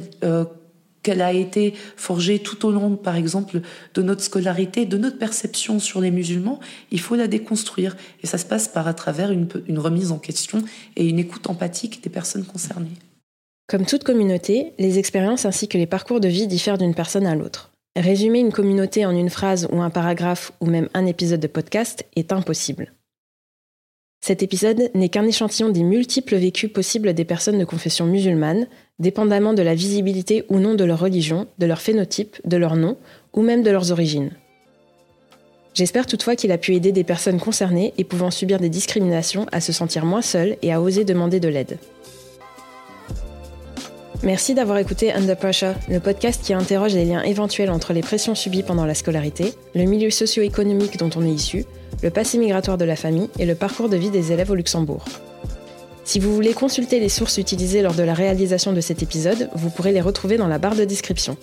qu'elle 1.04 1.22
a 1.22 1.34
été 1.34 1.74
forgée 1.96 2.40
tout 2.40 2.66
au 2.66 2.72
long, 2.72 2.96
par 2.96 3.16
exemple, 3.16 3.62
de 3.94 4.02
notre 4.02 4.22
scolarité, 4.22 4.86
de 4.86 4.98
notre 4.98 5.18
perception 5.18 5.80
sur 5.80 6.02
les 6.02 6.12
musulmans, 6.12 6.60
il 6.92 7.00
faut 7.00 7.16
la 7.16 7.28
déconstruire. 7.28 7.96
Et 8.24 8.28
ça 8.28 8.38
se 8.38 8.46
passe 8.46 8.68
par 8.68 8.88
à 8.88 8.94
travers 8.94 9.32
une, 9.32 9.48
remise 9.80 10.12
en 10.12 10.20
question 10.20 10.64
et 10.96 11.08
une 11.08 11.20
écoute 11.20 11.50
empathique 11.50 12.04
des 12.04 12.10
personnes 12.10 12.46
concernées. 12.46 12.92
Comme 13.68 13.86
toute 13.86 14.04
communauté, 14.04 14.74
les 14.80 15.00
expériences 15.00 15.46
ainsi 15.46 15.68
que 15.68 15.78
les 15.78 15.88
parcours 15.88 16.20
de 16.20 16.28
vie 16.28 16.48
diffèrent 16.48 16.78
d'une 16.78 16.96
personne 16.96 17.26
à 17.26 17.36
l'autre. 17.36 17.72
Résumer 17.96 18.40
une 18.40 18.52
communauté 18.52 19.06
en 19.06 19.12
une 19.12 19.30
phrase 19.30 19.68
ou 19.72 19.82
un 19.82 19.90
paragraphe 19.90 20.52
ou 20.62 20.66
même 20.66 20.90
un 20.94 21.06
épisode 21.06 21.40
de 21.40 21.48
podcast 21.48 22.06
est 22.16 22.32
impossible. 22.32 22.94
Cet 24.24 24.44
épisode 24.44 24.92
n'est 24.94 25.10
qu'un 25.10 25.26
échantillon 25.26 25.70
des 25.70 25.82
multiples 25.82 26.36
vécus 26.36 26.72
possibles 26.72 27.16
des 27.16 27.26
personnes 27.26 27.58
de 27.58 27.66
confession 27.66 28.06
musulmane, 28.06 28.68
dépendamment 29.02 29.54
de 29.54 29.62
la 29.62 29.76
visibilité 29.76 30.46
ou 30.48 30.60
non 30.60 30.76
de 30.76 30.86
leur 30.86 31.00
religion, 31.00 31.48
de 31.60 31.66
leur 31.66 31.82
phénotype, 31.82 32.38
de 32.46 32.56
leur 32.56 32.78
nom 32.78 32.96
ou 33.34 33.42
même 33.42 33.64
de 33.64 33.72
leurs 33.72 33.92
origines. 33.92 34.32
J'espère 35.74 36.06
toutefois 36.06 36.36
qu'il 36.36 36.52
a 36.52 36.58
pu 36.58 36.76
aider 36.76 36.92
des 36.92 37.04
personnes 37.04 37.40
concernées 37.40 37.94
et 37.98 38.04
pouvant 38.04 38.32
subir 38.32 38.60
des 38.60 38.70
discriminations 38.70 39.46
à 39.52 39.62
se 39.62 39.72
sentir 39.72 40.06
moins 40.06 40.22
seules 40.22 40.58
et 40.62 40.72
à 40.72 40.82
oser 40.82 41.06
demander 41.06 41.40
de 41.40 41.48
l'aide. 41.48 41.78
Merci 44.24 44.54
d'avoir 44.54 44.78
écouté 44.78 45.12
Under 45.12 45.36
Pressure, 45.36 45.74
le 45.90 46.00
podcast 46.00 46.44
qui 46.44 46.54
interroge 46.54 46.94
les 46.94 47.06
liens 47.06 47.24
éventuels 47.24 47.72
entre 47.72 47.92
les 47.92 48.02
pressions 48.02 48.36
subies 48.36 48.62
pendant 48.62 48.86
la 48.86 48.94
scolarité, 48.94 49.54
le 49.74 49.86
milieu 49.86 50.12
socio-économique 50.12 50.98
dont 50.98 51.10
on 51.16 51.26
est 51.26 51.34
issu, 51.34 51.66
le 52.04 52.12
passé 52.12 52.38
migratoire 52.38 52.78
de 52.78 52.86
la 52.86 52.96
famille 52.96 53.30
et 53.40 53.48
le 53.48 53.56
parcours 53.56 53.90
de 53.90 53.98
vie 53.98 54.12
des 54.12 54.32
élèves 54.32 54.52
au 54.52 54.56
Luxembourg. 54.56 55.06
Si 56.04 56.20
vous 56.20 56.34
voulez 56.34 56.54
consulter 56.54 57.00
les 57.00 57.10
sources 57.10 57.38
utilisées 57.38 57.82
lors 57.82 57.94
de 57.94 58.04
la 58.04 58.14
réalisation 58.14 58.74
de 58.74 58.82
cet 58.82 59.04
épisode, 59.04 59.50
vous 59.56 59.70
pourrez 59.70 59.92
les 59.92 60.02
retrouver 60.02 60.38
dans 60.38 60.48
la 60.48 60.58
barre 60.58 60.76
de 60.76 60.84
description. 60.84 61.38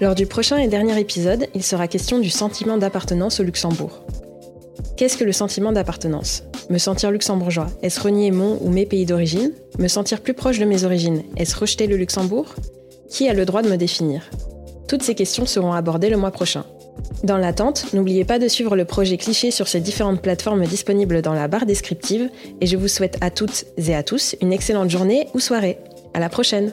Lors 0.00 0.14
du 0.14 0.26
prochain 0.26 0.58
et 0.58 0.68
dernier 0.68 0.98
épisode, 0.98 1.46
il 1.54 1.62
sera 1.62 1.88
question 1.88 2.18
du 2.18 2.30
sentiment 2.30 2.76
d'appartenance 2.76 3.40
au 3.40 3.44
Luxembourg. 3.44 4.02
Qu'est-ce 4.96 5.16
que 5.16 5.24
le 5.24 5.32
sentiment 5.32 5.72
d'appartenance? 5.72 6.42
Me 6.70 6.78
sentir 6.78 7.10
luxembourgeois, 7.10 7.68
est-ce 7.82 8.00
renier 8.00 8.30
mon 8.30 8.58
ou 8.62 8.70
mes 8.70 8.86
pays 8.86 9.06
d'origine? 9.06 9.52
Me 9.78 9.88
sentir 9.88 10.22
plus 10.22 10.34
proche 10.34 10.58
de 10.58 10.64
mes 10.64 10.84
origines, 10.84 11.22
est-ce 11.36 11.56
rejeter 11.56 11.86
le 11.86 11.96
Luxembourg? 11.96 12.54
Qui 13.08 13.28
a 13.28 13.34
le 13.34 13.44
droit 13.44 13.62
de 13.62 13.68
me 13.68 13.76
définir? 13.76 14.22
Toutes 14.88 15.02
ces 15.02 15.14
questions 15.14 15.46
seront 15.46 15.72
abordées 15.72 16.10
le 16.10 16.16
mois 16.16 16.30
prochain. 16.30 16.64
Dans 17.24 17.38
l'attente, 17.38 17.92
n'oubliez 17.92 18.24
pas 18.24 18.38
de 18.38 18.48
suivre 18.48 18.76
le 18.76 18.84
projet 18.84 19.16
Cliché 19.16 19.50
sur 19.50 19.68
ces 19.68 19.80
différentes 19.80 20.22
plateformes 20.22 20.64
disponibles 20.64 21.22
dans 21.22 21.34
la 21.34 21.48
barre 21.48 21.66
descriptive 21.66 22.30
et 22.60 22.66
je 22.66 22.76
vous 22.76 22.88
souhaite 22.88 23.18
à 23.20 23.30
toutes 23.30 23.64
et 23.76 23.94
à 23.94 24.02
tous 24.02 24.36
une 24.40 24.52
excellente 24.52 24.90
journée 24.90 25.28
ou 25.34 25.40
soirée. 25.40 25.78
À 26.14 26.20
la 26.20 26.28
prochaine! 26.28 26.72